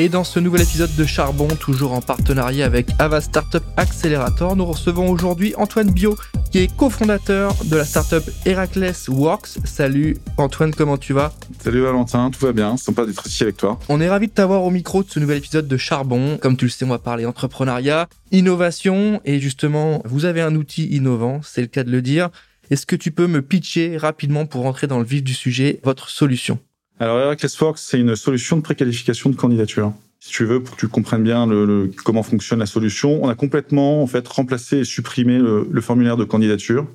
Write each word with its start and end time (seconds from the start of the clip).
Et 0.00 0.08
dans 0.08 0.22
ce 0.22 0.38
nouvel 0.38 0.62
épisode 0.62 0.94
de 0.94 1.04
Charbon, 1.04 1.48
toujours 1.48 1.92
en 1.92 2.00
partenariat 2.00 2.64
avec 2.64 2.86
Ava 3.00 3.20
Startup 3.20 3.64
Accelerator, 3.76 4.54
nous 4.54 4.64
recevons 4.64 5.10
aujourd'hui 5.10 5.54
Antoine 5.56 5.90
Bio, 5.90 6.16
qui 6.52 6.58
est 6.58 6.76
cofondateur 6.76 7.52
de 7.64 7.74
la 7.74 7.84
startup 7.84 8.22
Heracles 8.46 8.94
Works. 9.08 9.58
Salut 9.64 10.16
Antoine, 10.36 10.72
comment 10.72 10.98
tu 10.98 11.14
vas? 11.14 11.34
Salut 11.58 11.80
Valentin, 11.80 12.30
tout 12.30 12.46
va 12.46 12.52
bien, 12.52 12.76
sympa 12.76 13.06
d'être 13.06 13.26
ici 13.26 13.42
avec 13.42 13.56
toi. 13.56 13.80
On 13.88 14.00
est 14.00 14.08
ravi 14.08 14.28
de 14.28 14.32
t'avoir 14.32 14.62
au 14.62 14.70
micro 14.70 15.02
de 15.02 15.10
ce 15.10 15.18
nouvel 15.18 15.38
épisode 15.38 15.66
de 15.66 15.76
Charbon. 15.76 16.38
Comme 16.40 16.56
tu 16.56 16.66
le 16.66 16.70
sais, 16.70 16.84
on 16.84 16.90
va 16.90 17.00
parler 17.00 17.26
entrepreneuriat, 17.26 18.08
innovation, 18.30 19.20
et 19.24 19.40
justement, 19.40 20.00
vous 20.04 20.26
avez 20.26 20.42
un 20.42 20.54
outil 20.54 20.86
innovant, 20.94 21.40
c'est 21.42 21.60
le 21.60 21.66
cas 21.66 21.82
de 21.82 21.90
le 21.90 22.02
dire. 22.02 22.28
Est-ce 22.70 22.86
que 22.86 22.94
tu 22.94 23.10
peux 23.10 23.26
me 23.26 23.42
pitcher 23.42 23.96
rapidement 23.96 24.46
pour 24.46 24.62
rentrer 24.62 24.86
dans 24.86 25.00
le 25.00 25.04
vif 25.04 25.24
du 25.24 25.34
sujet 25.34 25.80
votre 25.82 26.08
solution? 26.08 26.60
Alors, 27.00 27.18
Heracles 27.18 27.48
Forks, 27.48 27.78
c'est 27.78 28.00
une 28.00 28.16
solution 28.16 28.56
de 28.56 28.62
préqualification 28.62 29.30
de 29.30 29.36
candidature. 29.36 29.92
Si 30.20 30.30
tu 30.30 30.44
veux, 30.44 30.62
pour 30.62 30.74
que 30.74 30.80
tu 30.80 30.88
comprennes 30.88 31.22
bien 31.22 31.46
le, 31.46 31.90
comment 32.04 32.24
fonctionne 32.24 32.58
la 32.58 32.66
solution, 32.66 33.22
on 33.22 33.28
a 33.28 33.36
complètement 33.36 34.02
en 34.02 34.06
fait 34.06 34.26
remplacé 34.26 34.78
et 34.78 34.84
supprimé 34.84 35.38
le, 35.38 35.80
formulaire 35.80 36.16
de 36.16 36.24
candidature. 36.24 36.88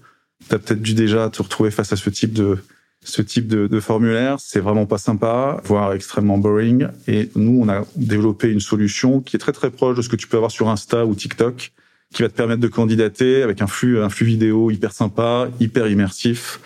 Tu 0.50 0.54
as 0.54 0.60
peut-être 0.60 0.82
dû 0.82 0.94
déjà 0.94 1.30
te 1.30 1.42
retrouver 1.42 1.72
face 1.72 1.94
à 1.94 1.96
ce 1.96 2.10
type 2.10 2.34
de 2.34 2.58
ce 3.06 3.22
type 3.22 3.48
de, 3.48 3.68
de 3.68 3.80
formulaire. 3.80 4.38
C'est 4.40 4.60
vraiment 4.60 4.86
pas 4.86 4.98
sympa, 4.98 5.62
voire 5.66 5.94
extrêmement 5.94 6.38
boring. 6.38 6.88
Et 7.08 7.30
nous, 7.36 7.62
on 7.62 7.70
a 7.70 7.86
développé 7.96 8.50
une 8.50 8.62
solution 8.62 9.20
qui 9.20 9.36
est 9.36 9.40
très 9.40 9.52
très 9.52 9.72
proche 9.72 9.98
de 9.98 10.02
ce 10.02 10.10
que 10.10 10.16
tu 10.16 10.28
peux 10.28 10.38
avoir 10.38 10.52
sur 10.52 10.70
Insta 10.70 11.06
ou 11.06 11.14
TikTok, 11.16 11.72
qui 12.14 12.22
va 12.22 12.30
te 12.30 12.36
permettre 12.36 12.62
de 12.62 12.68
candidater 12.68 13.42
avec 13.42 13.62
un 13.62 13.68
flux 13.68 14.02
un 14.02 14.10
flux 14.10 14.26
vidéo 14.26 14.70
hyper 14.72 14.92
sympa, 14.92 15.50
hyper 15.60 15.88
immersif. 15.88 16.60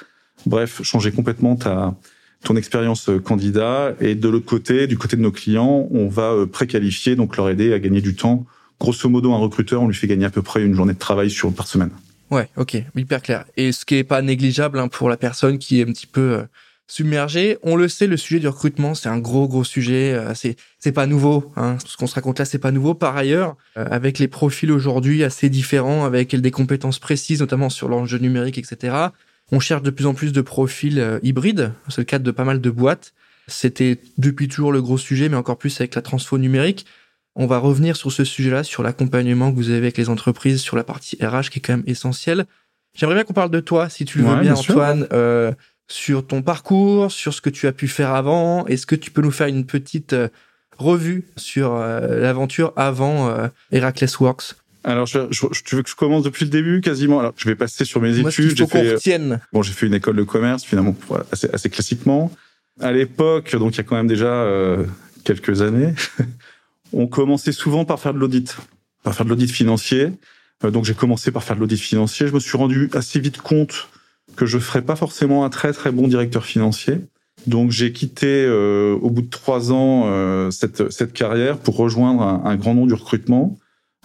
Bref, 0.45 0.81
changer 0.83 1.11
complètement 1.11 1.55
ta 1.55 1.95
ton 2.47 2.55
expérience 2.55 3.09
euh, 3.09 3.19
candidat. 3.19 3.93
Et 3.99 4.15
de 4.15 4.29
l'autre 4.29 4.45
côté, 4.45 4.87
du 4.87 4.97
côté 4.97 5.17
de 5.17 5.21
nos 5.21 5.31
clients, 5.31 5.87
on 5.91 6.07
va 6.07 6.31
euh, 6.31 6.45
préqualifier, 6.45 7.15
donc 7.17 7.35
leur 7.35 7.49
aider 7.49 7.73
à 7.73 7.79
gagner 7.79 8.01
du 8.01 8.15
temps. 8.15 8.45
Grosso 8.79 9.09
modo, 9.09 9.33
un 9.33 9.37
recruteur, 9.37 9.81
on 9.81 9.87
lui 9.87 9.95
fait 9.95 10.07
gagner 10.07 10.25
à 10.25 10.29
peu 10.29 10.41
près 10.41 10.63
une 10.63 10.73
journée 10.73 10.93
de 10.93 10.99
travail 10.99 11.29
sur 11.29 11.53
par 11.53 11.67
semaine. 11.67 11.89
Ouais, 12.31 12.47
ok, 12.55 12.77
hyper 12.95 13.21
clair. 13.21 13.45
Et 13.57 13.71
ce 13.73 13.83
qui 13.83 13.95
est 13.95 14.03
pas 14.05 14.21
négligeable 14.21 14.79
hein, 14.79 14.87
pour 14.87 15.09
la 15.09 15.17
personne 15.17 15.57
qui 15.57 15.81
est 15.81 15.83
un 15.83 15.91
petit 15.91 16.07
peu 16.07 16.21
euh, 16.21 16.43
submergée, 16.87 17.57
on 17.63 17.75
le 17.75 17.89
sait, 17.89 18.07
le 18.07 18.15
sujet 18.15 18.39
du 18.39 18.47
recrutement, 18.47 18.95
c'est 18.95 19.09
un 19.09 19.19
gros 19.19 19.49
gros 19.49 19.65
sujet. 19.65 20.17
c'est 20.33 20.55
c'est 20.79 20.93
pas 20.93 21.05
nouveau. 21.05 21.51
Hein. 21.57 21.77
Ce 21.85 21.97
qu'on 21.97 22.07
se 22.07 22.15
raconte 22.15 22.39
là, 22.39 22.45
c'est 22.45 22.59
pas 22.59 22.71
nouveau. 22.71 22.93
Par 22.93 23.17
ailleurs, 23.17 23.57
avec 23.75 24.19
les 24.19 24.29
profils 24.29 24.71
aujourd'hui 24.71 25.25
assez 25.25 25.49
différents, 25.49 26.05
avec 26.05 26.33
des 26.33 26.51
compétences 26.51 26.99
précises, 26.99 27.41
notamment 27.41 27.69
sur 27.69 27.89
l'enjeu 27.89 28.19
numérique, 28.19 28.57
etc. 28.57 29.09
On 29.51 29.59
cherche 29.59 29.81
de 29.81 29.89
plus 29.89 30.05
en 30.05 30.13
plus 30.13 30.33
de 30.33 30.41
profils 30.41 30.99
euh, 30.99 31.19
hybrides. 31.23 31.73
C'est 31.87 32.01
le 32.01 32.05
cas 32.05 32.19
de 32.19 32.31
pas 32.31 32.43
mal 32.43 32.59
de 32.59 32.69
boîtes. 32.69 33.13
C'était 33.47 33.99
depuis 34.17 34.47
toujours 34.49 34.73
le 34.73 34.81
gros 34.81 34.97
sujet, 34.97 35.29
mais 35.29 35.37
encore 35.37 35.57
plus 35.57 35.79
avec 35.79 35.95
la 35.95 36.01
transfo 36.01 36.37
numérique. 36.37 36.85
On 37.35 37.47
va 37.47 37.59
revenir 37.59 37.95
sur 37.95 38.11
ce 38.11 38.25
sujet-là, 38.25 38.63
sur 38.63 38.83
l'accompagnement 38.83 39.51
que 39.51 39.55
vous 39.55 39.69
avez 39.69 39.77
avec 39.77 39.97
les 39.97 40.09
entreprises, 40.09 40.59
sur 40.59 40.75
la 40.75 40.83
partie 40.83 41.17
RH 41.21 41.49
qui 41.49 41.59
est 41.59 41.61
quand 41.61 41.73
même 41.73 41.83
essentielle. 41.87 42.45
J'aimerais 42.93 43.15
bien 43.15 43.23
qu'on 43.23 43.33
parle 43.33 43.51
de 43.51 43.59
toi, 43.59 43.89
si 43.89 44.05
tu 44.05 44.17
le 44.17 44.25
veux 44.25 44.41
bien, 44.41 44.55
Antoine, 44.55 45.07
euh, 45.13 45.53
sur 45.87 46.25
ton 46.25 46.41
parcours, 46.41 47.11
sur 47.11 47.33
ce 47.33 47.41
que 47.41 47.51
tu 47.51 47.67
as 47.67 47.71
pu 47.71 47.87
faire 47.87 48.13
avant. 48.13 48.65
Est-ce 48.65 48.87
que 48.87 48.95
tu 48.95 49.11
peux 49.11 49.21
nous 49.21 49.31
faire 49.31 49.47
une 49.47 49.65
petite 49.65 50.13
euh, 50.13 50.29
revue 50.77 51.25
sur 51.37 51.75
l'aventure 51.75 52.73
avant 52.75 53.49
Heracles 53.71 54.09
Works? 54.19 54.55
Alors, 54.87 55.05
je, 55.05 55.19
tu 55.65 55.75
veux 55.75 55.83
que 55.83 55.89
je 55.89 55.95
commence 55.95 56.23
depuis 56.23 56.45
le 56.45 56.49
début, 56.49 56.79
quasiment? 56.79 57.19
Alors, 57.19 57.33
je 57.35 57.45
vais 57.49 57.55
passer 57.55 57.83
sur 57.83 58.01
mes 58.01 58.19
études. 58.19 58.55
J'ai 58.55 58.65
fait, 58.65 59.19
bon, 59.51 59.61
j'ai 59.61 59.73
fait 59.73 59.85
une 59.85 59.93
école 59.93 60.15
de 60.15 60.23
commerce, 60.23 60.63
finalement, 60.63 60.95
assez, 61.29 61.49
assez 61.51 61.69
classiquement. 61.69 62.31
À 62.79 62.93
l'époque, 62.93 63.53
donc 63.57 63.73
il 63.73 63.77
y 63.77 63.81
a 63.81 63.83
quand 63.83 63.97
même 63.97 64.07
déjà 64.07 64.27
euh, 64.27 64.85
quelques 65.25 65.61
années, 65.61 65.93
on 66.93 67.07
commençait 67.07 67.51
souvent 67.51 67.83
par 67.83 67.99
faire 67.99 68.13
de 68.13 68.19
l'audit, 68.19 68.55
par 69.03 69.13
faire 69.13 69.25
de 69.25 69.29
l'audit 69.31 69.51
financier. 69.51 70.13
Euh, 70.63 70.71
donc, 70.71 70.85
j'ai 70.85 70.93
commencé 70.93 71.31
par 71.31 71.43
faire 71.43 71.57
de 71.57 71.61
l'audit 71.61 71.79
financier. 71.79 72.27
Je 72.27 72.33
me 72.33 72.39
suis 72.39 72.57
rendu 72.57 72.89
assez 72.93 73.19
vite 73.19 73.39
compte 73.41 73.89
que 74.37 74.45
je 74.45 74.57
ferais 74.57 74.83
pas 74.83 74.95
forcément 74.95 75.43
un 75.43 75.49
très 75.49 75.73
très 75.73 75.91
bon 75.91 76.07
directeur 76.07 76.45
financier. 76.45 77.01
Donc 77.45 77.71
j'ai 77.71 77.91
quitté 77.91 78.45
euh, 78.45 78.97
au 79.01 79.09
bout 79.09 79.21
de 79.21 79.29
trois 79.29 79.71
ans 79.71 80.03
euh, 80.05 80.49
cette, 80.51 80.91
cette 80.91 81.13
carrière 81.13 81.57
pour 81.57 81.77
rejoindre 81.77 82.21
un, 82.21 82.41
un, 82.45 82.55
grand 82.55 82.73
nom 82.73 82.85
du 82.85 82.93
recrutement 82.93 83.57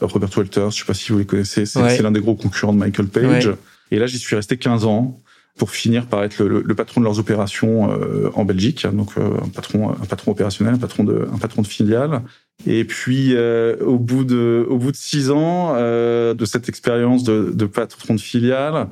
Robert 0.03 0.31
Walters, 0.37 0.71
je 0.71 0.79
sais 0.79 0.85
pas 0.85 0.95
si 0.95 1.13
vous 1.13 1.19
les 1.19 1.27
connaissez, 1.27 1.67
c'est 1.67 2.03
l'un 2.03 2.13
des 2.13 2.21
gros 2.21 2.35
concurrents 2.35 2.73
de 2.73 2.79
Michael 2.79 3.07
Page. 3.07 3.51
Et 3.91 3.99
là, 3.99 4.07
j'y 4.07 4.19
suis 4.19 4.35
resté 4.35 4.57
15 4.57 4.85
ans 4.87 5.21
pour 5.59 5.71
finir 5.71 6.07
par 6.07 6.25
être 6.25 6.43
le, 6.43 6.63
le, 6.63 6.75
patron 6.75 7.01
de 7.01 7.05
leurs 7.05 7.19
opérations 7.19 7.93
euh, 7.93 8.31
en 8.35 8.45
Belgique, 8.45 8.87
donc 8.87 9.11
euh, 9.19 9.33
un 9.43 9.49
patron, 9.49 9.91
un 9.91 10.07
patron 10.07 10.33
opérationnel, 10.33 10.75
un 10.75 10.79
patron 10.79 11.05
de, 11.05 11.29
un 11.33 11.39
patron 11.39 11.63
de 11.63 11.67
filiale. 11.67 12.23
Et 12.67 12.85
puis 12.85 13.35
euh, 13.35 13.77
au 13.85 13.99
bout 13.99 14.25
de, 14.25 14.67
au 14.69 14.79
bout 14.79 14.93
de 14.93 14.97
six 14.97 15.31
ans 15.31 15.75
de 15.75 16.45
cette 16.45 16.69
expérience 16.69 17.25
de, 17.25 17.51
de 17.53 17.67
patron 17.67 18.15
de 18.15 18.21
filiale, 18.21 18.89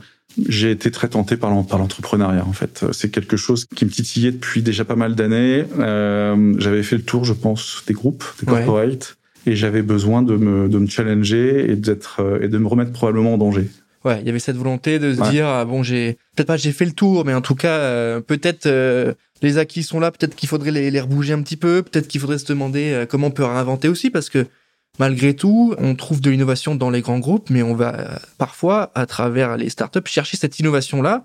j'ai 0.48 0.70
été 0.70 0.90
très 0.90 1.08
tenté 1.08 1.36
par 1.36 1.50
l'entrepreneuriat 1.50 2.44
en 2.46 2.52
fait. 2.52 2.84
C'est 2.92 3.10
quelque 3.10 3.36
chose 3.36 3.64
qui 3.64 3.84
me 3.84 3.90
titillait 3.90 4.32
depuis 4.32 4.62
déjà 4.62 4.84
pas 4.84 4.96
mal 4.96 5.14
d'années. 5.14 5.64
J'avais 5.78 6.82
fait 6.82 6.96
le 6.96 7.02
tour, 7.02 7.24
je 7.24 7.32
pense, 7.32 7.82
des 7.86 7.94
groupes, 7.94 8.24
des 8.38 8.46
corporates 8.46 9.16
et 9.46 9.56
j'avais 9.56 9.82
besoin 9.82 10.22
de 10.22 10.36
me, 10.36 10.68
de 10.68 10.78
me 10.78 10.86
challenger 10.86 11.70
et 11.70 11.76
d'être 11.76 12.20
euh, 12.20 12.40
et 12.42 12.48
de 12.48 12.58
me 12.58 12.66
remettre 12.66 12.92
probablement 12.92 13.34
en 13.34 13.38
danger. 13.38 13.68
Ouais, 14.04 14.20
il 14.20 14.26
y 14.26 14.30
avait 14.30 14.38
cette 14.38 14.56
volonté 14.56 14.98
de 14.98 15.12
se 15.12 15.30
dire 15.30 15.46
ah, 15.46 15.64
bon 15.64 15.82
j'ai 15.82 16.16
peut-être 16.34 16.46
pas 16.46 16.56
j'ai 16.56 16.72
fait 16.72 16.86
le 16.86 16.92
tour, 16.92 17.24
mais 17.24 17.34
en 17.34 17.42
tout 17.42 17.54
cas 17.54 17.78
euh, 17.78 18.20
peut-être 18.20 18.66
euh, 18.66 19.12
les 19.42 19.58
acquis 19.58 19.82
sont 19.82 20.00
là, 20.00 20.10
peut-être 20.10 20.34
qu'il 20.34 20.48
faudrait 20.48 20.70
les, 20.70 20.90
les 20.90 21.00
rebouger 21.00 21.34
un 21.34 21.42
petit 21.42 21.56
peu, 21.56 21.82
peut-être 21.82 22.08
qu'il 22.08 22.20
faudrait 22.20 22.38
se 22.38 22.46
demander 22.46 23.04
comment 23.08 23.28
on 23.28 23.30
peut 23.30 23.44
réinventer 23.44 23.88
aussi 23.88 24.10
parce 24.10 24.30
que 24.30 24.46
malgré 24.98 25.34
tout, 25.34 25.74
on 25.78 25.94
trouve 25.94 26.20
de 26.20 26.30
l'innovation 26.30 26.74
dans 26.74 26.90
les 26.90 27.00
grands 27.00 27.18
groupes, 27.18 27.50
mais 27.50 27.62
on 27.62 27.74
va 27.74 28.20
parfois 28.38 28.90
à 28.94 29.06
travers 29.06 29.56
les 29.56 29.68
startups 29.68 30.00
chercher 30.06 30.36
cette 30.36 30.58
innovation 30.58 31.02
là. 31.02 31.24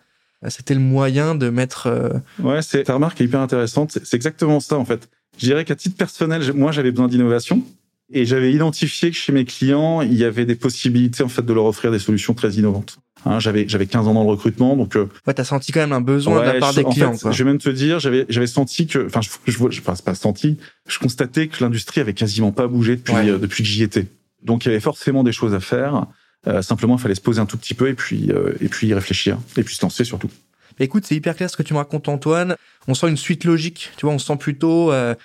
C'était 0.50 0.76
le 0.76 0.80
moyen 0.82 1.34
de 1.34 1.50
mettre. 1.50 2.22
Ouais, 2.40 2.62
c'est 2.62 2.84
ta 2.84 2.94
remarque 2.94 3.20
est 3.20 3.24
hyper 3.24 3.40
intéressante. 3.40 3.98
C'est 4.04 4.16
exactement 4.16 4.60
ça 4.60 4.78
en 4.78 4.86
fait. 4.86 5.10
Je 5.38 5.46
dirais 5.46 5.66
qu'à 5.66 5.76
titre 5.76 5.96
personnel, 5.96 6.54
moi 6.54 6.72
j'avais 6.72 6.92
besoin 6.92 7.08
d'innovation 7.08 7.64
et 8.12 8.26
j'avais 8.26 8.52
identifié 8.52 9.10
que 9.12 9.18
chez 9.18 9.32
mes 9.32 9.46
clients, 9.46 10.02
il 10.02 10.14
y 10.14 10.24
avait 10.24 10.46
des 10.46 10.56
possibilités 10.56 11.24
en 11.24 11.30
fait 11.30 11.44
de 11.44 11.54
leur 11.54 11.66
offrir 11.66 11.92
des 11.92 12.00
solutions 12.00 12.34
très 12.34 12.52
innovantes. 12.54 13.00
Hein, 13.26 13.40
j'avais 13.40 13.68
j'avais 13.68 13.88
15 13.88 14.08
ans 14.08 14.14
dans 14.14 14.24
le 14.24 14.30
recrutement, 14.30 14.76
donc 14.78 14.96
euh, 14.96 15.10
ouais, 15.26 15.34
t'as 15.34 15.44
senti 15.44 15.72
quand 15.72 15.80
même 15.80 15.94
un 15.94 16.02
besoin 16.02 16.42
de 16.42 16.46
la 16.46 16.60
part 16.60 16.74
des 16.74 16.84
clients. 16.84 17.18
Fait, 17.18 17.32
Je 17.32 17.44
vais 17.44 17.50
même 17.50 17.60
te 17.60 17.70
dire, 17.70 18.00
j'avais 18.00 18.26
j'avais 18.30 18.48
senti 18.48 18.86
que, 18.86 19.08
enfin, 19.08 19.22
je 19.22 19.30
je, 19.48 19.52
je, 19.52 19.72
je 19.72 19.82
pas 19.82 20.16
senti, 20.16 20.58
je 20.88 21.00
constatais 21.00 21.48
que 21.48 21.64
l'industrie 21.64 22.02
avait 22.02 22.14
quasiment 22.14 22.52
pas 22.52 22.68
bougé 22.68 22.98
depuis 22.98 23.16
euh, 23.16 23.40
depuis 23.40 23.64
que 23.64 23.70
j'y 23.70 23.82
étais. 23.82 24.06
Donc 24.44 24.66
il 24.66 24.68
y 24.68 24.72
avait 24.72 24.80
forcément 24.80 25.24
des 25.24 25.32
choses 25.32 25.56
à 25.56 25.60
faire. 25.60 26.06
Euh, 26.48 26.62
simplement, 26.62 26.98
il 26.98 27.02
fallait 27.02 27.16
se 27.16 27.22
poser 27.22 27.42
un 27.42 27.46
tout 27.46 27.58
petit 27.58 27.74
peu 27.74 27.90
et 27.90 27.96
puis 27.96 28.32
euh, 28.32 28.54
et 28.62 28.70
puis 28.70 28.88
y 28.88 28.94
réfléchir 28.94 29.40
et 29.58 29.64
puis 29.64 29.76
se 29.76 29.82
lancer 29.82 30.04
surtout. 30.04 30.30
Écoute, 30.80 31.06
c'est 31.06 31.16
hyper 31.16 31.36
clair 31.36 31.50
ce 31.50 31.58
que 31.58 31.64
tu 31.64 31.74
me 31.74 31.80
racontes, 31.80 32.10
Antoine. 32.10 32.56
On 32.88 32.94
sent 32.94 33.08
une 33.08 33.18
suite 33.18 33.46
logique. 33.46 33.92
Tu 33.98 34.06
vois, 34.06 34.14
on 34.14 34.20
sent 34.20 34.36
plutôt 34.38 34.92
euh, 34.92 35.16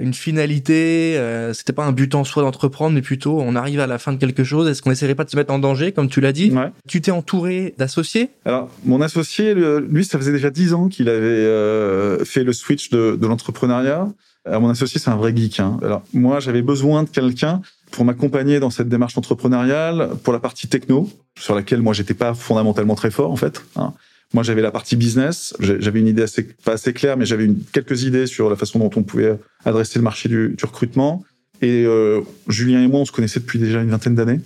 une 0.00 0.14
finalité, 0.14 1.16
euh, 1.16 1.52
c'était 1.52 1.72
pas 1.72 1.84
un 1.84 1.92
but 1.92 2.14
en 2.14 2.24
soi 2.24 2.42
d'entreprendre, 2.42 2.94
mais 2.94 3.02
plutôt 3.02 3.40
on 3.40 3.54
arrive 3.54 3.78
à 3.78 3.86
la 3.86 3.98
fin 3.98 4.12
de 4.12 4.18
quelque 4.18 4.42
chose. 4.42 4.68
Est-ce 4.68 4.82
qu'on 4.82 4.90
essaierait 4.90 5.14
pas 5.14 5.24
de 5.24 5.30
se 5.30 5.36
mettre 5.36 5.52
en 5.52 5.60
danger, 5.60 5.92
comme 5.92 6.08
tu 6.08 6.20
l'as 6.20 6.32
dit? 6.32 6.52
Tu 6.88 7.00
t'es 7.00 7.12
entouré 7.12 7.74
d'associés? 7.78 8.30
Alors, 8.44 8.68
mon 8.84 9.00
associé, 9.00 9.54
lui, 9.54 10.04
ça 10.04 10.18
faisait 10.18 10.32
déjà 10.32 10.50
dix 10.50 10.74
ans 10.74 10.88
qu'il 10.88 11.08
avait 11.08 11.24
euh, 11.24 12.24
fait 12.24 12.42
le 12.42 12.52
switch 12.52 12.90
de, 12.90 13.16
de 13.20 13.26
l'entrepreneuriat. 13.26 14.08
Alors, 14.44 14.60
mon 14.60 14.70
associé, 14.70 15.00
c'est 15.00 15.10
un 15.10 15.16
vrai 15.16 15.34
geek. 15.36 15.60
Hein. 15.60 15.78
Alors, 15.82 16.02
moi, 16.12 16.40
j'avais 16.40 16.62
besoin 16.62 17.04
de 17.04 17.08
quelqu'un 17.08 17.62
pour 17.92 18.04
m'accompagner 18.04 18.58
dans 18.60 18.70
cette 18.70 18.88
démarche 18.88 19.16
entrepreneuriale, 19.16 20.10
pour 20.24 20.32
la 20.32 20.40
partie 20.40 20.66
techno, 20.66 21.08
sur 21.38 21.54
laquelle 21.54 21.82
moi, 21.82 21.92
j'étais 21.92 22.14
pas 22.14 22.34
fondamentalement 22.34 22.94
très 22.96 23.10
fort, 23.10 23.30
en 23.30 23.36
fait. 23.36 23.62
Hein. 23.76 23.92
Moi, 24.34 24.42
j'avais 24.42 24.62
la 24.62 24.70
partie 24.70 24.96
business. 24.96 25.54
J'avais 25.60 26.00
une 26.00 26.08
idée 26.08 26.24
pas 26.64 26.72
assez 26.72 26.92
claire, 26.92 27.16
mais 27.16 27.26
j'avais 27.26 27.48
quelques 27.72 28.02
idées 28.02 28.26
sur 28.26 28.50
la 28.50 28.56
façon 28.56 28.78
dont 28.78 28.90
on 28.96 29.02
pouvait 29.02 29.38
adresser 29.64 29.98
le 29.98 30.02
marché 30.02 30.28
du, 30.28 30.56
recrutement. 30.62 31.24
Et 31.62 31.84
euh, 31.86 32.20
Julien 32.48 32.82
et 32.82 32.88
moi, 32.88 33.00
on 33.00 33.04
se 33.04 33.12
connaissait 33.12 33.40
depuis 33.40 33.58
déjà 33.58 33.80
une 33.80 33.90
vingtaine 33.90 34.14
d'années. 34.14 34.40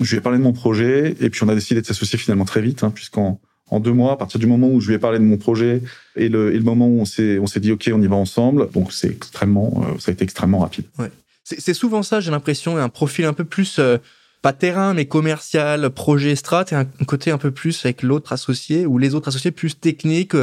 Je 0.00 0.10
lui 0.10 0.18
ai 0.18 0.20
parlé 0.20 0.38
de 0.38 0.42
mon 0.42 0.52
projet, 0.52 1.16
et 1.20 1.30
puis 1.30 1.42
on 1.42 1.48
a 1.48 1.54
décidé 1.54 1.80
de 1.80 1.86
s'associer 1.86 2.18
finalement 2.18 2.44
très 2.44 2.60
vite, 2.60 2.84
hein, 2.84 2.90
puisqu'en 2.94 3.40
en 3.68 3.80
deux 3.80 3.92
mois, 3.92 4.12
à 4.12 4.16
partir 4.16 4.38
du 4.38 4.46
moment 4.46 4.68
où 4.68 4.80
je 4.80 4.88
lui 4.88 4.94
ai 4.94 4.98
parlé 4.98 5.18
de 5.18 5.24
mon 5.24 5.38
projet 5.38 5.82
et 6.14 6.28
le, 6.28 6.58
moment 6.60 6.86
où 6.86 7.00
on 7.00 7.04
s'est 7.04 7.38
on 7.38 7.46
s'est 7.46 7.60
dit 7.60 7.72
ok, 7.72 7.90
on 7.92 8.00
y 8.00 8.06
va 8.06 8.16
ensemble, 8.16 8.70
donc 8.70 8.92
c'est 8.92 9.10
extrêmement, 9.10 9.84
euh, 9.84 9.98
ça 9.98 10.10
a 10.10 10.12
été 10.12 10.24
extrêmement 10.24 10.60
rapide. 10.60 10.84
Ouais. 10.98 11.10
C'est 11.42 11.74
souvent 11.74 12.02
ça, 12.02 12.18
j'ai 12.18 12.32
l'impression, 12.32 12.76
un 12.76 12.88
profil 12.88 13.24
un 13.24 13.32
peu 13.32 13.44
plus 13.44 13.78
euh, 13.78 13.98
pas 14.42 14.52
terrain, 14.52 14.94
mais 14.94 15.06
commercial, 15.06 15.90
projet 15.90 16.36
strat, 16.36 16.66
et 16.70 16.74
un 16.74 16.84
côté 17.06 17.30
un 17.30 17.38
peu 17.38 17.50
plus 17.50 17.84
avec 17.84 18.02
l'autre 18.02 18.32
associé, 18.32 18.86
ou 18.86 18.98
les 18.98 19.14
autres 19.14 19.28
associés 19.28 19.50
plus 19.50 19.78
techniques. 19.78 20.36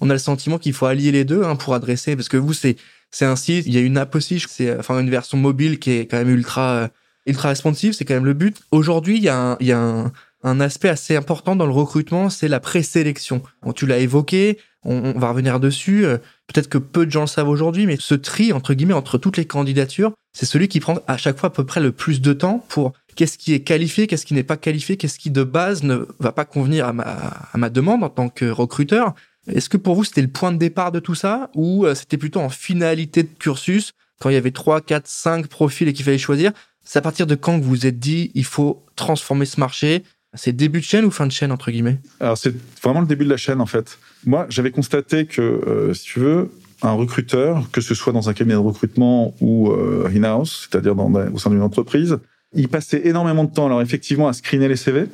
On 0.00 0.10
a 0.10 0.12
le 0.12 0.18
sentiment 0.18 0.58
qu'il 0.58 0.72
faut 0.72 0.86
allier 0.86 1.10
les 1.10 1.24
deux 1.24 1.42
hein, 1.42 1.56
pour 1.56 1.74
adresser, 1.74 2.14
parce 2.16 2.28
que 2.28 2.36
vous, 2.36 2.52
c'est 2.52 2.76
c'est 3.10 3.24
un 3.24 3.36
site. 3.36 3.66
Il 3.66 3.74
y 3.74 3.78
a 3.78 3.80
une 3.80 3.96
app 3.96 4.14
aussi, 4.14 4.42
c'est 4.48 4.78
enfin 4.78 5.00
une 5.00 5.10
version 5.10 5.38
mobile 5.38 5.78
qui 5.78 5.92
est 5.92 6.06
quand 6.06 6.18
même 6.18 6.28
ultra 6.28 6.90
ultra 7.26 7.48
responsive. 7.48 7.92
C'est 7.92 8.04
quand 8.04 8.14
même 8.14 8.24
le 8.24 8.34
but. 8.34 8.60
Aujourd'hui, 8.70 9.16
il 9.16 9.22
y 9.22 9.28
a 9.28 9.36
un, 9.36 9.56
il 9.60 9.66
y 9.66 9.72
a 9.72 9.80
un, 9.80 10.12
un 10.42 10.60
aspect 10.60 10.88
assez 10.88 11.16
important 11.16 11.56
dans 11.56 11.66
le 11.66 11.72
recrutement, 11.72 12.30
c'est 12.30 12.48
la 12.48 12.60
présélection. 12.60 13.42
Tu 13.74 13.86
l'as 13.86 13.98
évoqué, 13.98 14.58
on, 14.84 15.18
va 15.18 15.30
revenir 15.30 15.60
dessus. 15.60 16.04
Euh, 16.04 16.18
peut-être 16.46 16.68
que 16.68 16.78
peu 16.78 17.06
de 17.06 17.10
gens 17.10 17.22
le 17.22 17.26
savent 17.26 17.48
aujourd'hui, 17.48 17.86
mais 17.86 17.96
ce 17.98 18.14
tri 18.14 18.52
entre 18.52 18.74
guillemets 18.74 18.94
entre 18.94 19.18
toutes 19.18 19.36
les 19.36 19.44
candidatures, 19.44 20.12
c'est 20.32 20.46
celui 20.46 20.68
qui 20.68 20.80
prend 20.80 20.98
à 21.06 21.16
chaque 21.16 21.38
fois 21.38 21.48
à 21.48 21.52
peu 21.52 21.64
près 21.64 21.80
le 21.80 21.92
plus 21.92 22.20
de 22.20 22.32
temps 22.32 22.64
pour 22.68 22.92
qu'est-ce 23.16 23.38
qui 23.38 23.52
est 23.52 23.60
qualifié, 23.60 24.06
qu'est-ce 24.06 24.24
qui 24.24 24.34
n'est 24.34 24.44
pas 24.44 24.56
qualifié, 24.56 24.96
qu'est-ce 24.96 25.18
qui 25.18 25.30
de 25.30 25.42
base 25.42 25.82
ne 25.82 26.06
va 26.20 26.32
pas 26.32 26.44
convenir 26.44 26.86
à 26.86 26.92
ma, 26.92 27.02
à 27.02 27.58
ma 27.58 27.70
demande 27.70 28.04
en 28.04 28.08
tant 28.08 28.28
que 28.28 28.48
recruteur. 28.48 29.14
Est-ce 29.48 29.68
que 29.68 29.76
pour 29.76 29.94
vous 29.94 30.04
c'était 30.04 30.22
le 30.22 30.28
point 30.28 30.52
de 30.52 30.58
départ 30.58 30.92
de 30.92 31.00
tout 31.00 31.14
ça 31.14 31.50
ou 31.54 31.84
euh, 31.84 31.94
c'était 31.94 32.18
plutôt 32.18 32.40
en 32.40 32.50
finalité 32.50 33.22
de 33.24 33.28
cursus 33.38 33.92
quand 34.20 34.30
il 34.30 34.34
y 34.34 34.36
avait 34.36 34.50
3, 34.50 34.80
4, 34.80 35.06
5 35.06 35.46
profils 35.48 35.88
et 35.88 35.92
qu'il 35.92 36.04
fallait 36.04 36.18
choisir? 36.18 36.52
C'est 36.84 36.98
à 36.98 37.02
partir 37.02 37.26
de 37.26 37.34
quand 37.34 37.58
que 37.58 37.64
vous 37.64 37.70
vous 37.70 37.86
êtes 37.86 37.98
dit 37.98 38.30
il 38.34 38.44
faut 38.44 38.86
transformer 38.96 39.44
ce 39.44 39.60
marché 39.60 40.04
c'est 40.34 40.52
début 40.52 40.80
de 40.80 40.84
chaîne 40.84 41.04
ou 41.04 41.10
fin 41.10 41.26
de 41.26 41.32
chaîne, 41.32 41.52
entre 41.52 41.70
guillemets? 41.70 41.98
Alors, 42.20 42.36
c'est 42.36 42.54
vraiment 42.82 43.00
le 43.00 43.06
début 43.06 43.24
de 43.24 43.30
la 43.30 43.36
chaîne, 43.36 43.60
en 43.60 43.66
fait. 43.66 43.98
Moi, 44.26 44.46
j'avais 44.48 44.70
constaté 44.70 45.26
que, 45.26 45.40
euh, 45.40 45.94
si 45.94 46.04
tu 46.04 46.20
veux, 46.20 46.50
un 46.82 46.92
recruteur, 46.92 47.70
que 47.72 47.80
ce 47.80 47.94
soit 47.94 48.12
dans 48.12 48.28
un 48.28 48.34
cabinet 48.34 48.54
de 48.54 48.60
recrutement 48.60 49.34
ou 49.40 49.70
euh, 49.70 50.10
in-house, 50.14 50.68
c'est-à-dire 50.70 50.96
au 50.98 51.38
sein 51.38 51.50
d'une 51.50 51.62
entreprise, 51.62 52.18
il 52.54 52.68
passait 52.68 53.06
énormément 53.06 53.44
de 53.44 53.52
temps, 53.52 53.66
alors 53.66 53.82
effectivement, 53.82 54.28
à 54.28 54.32
screener 54.32 54.68
les 54.68 54.76
CV, 54.76 55.06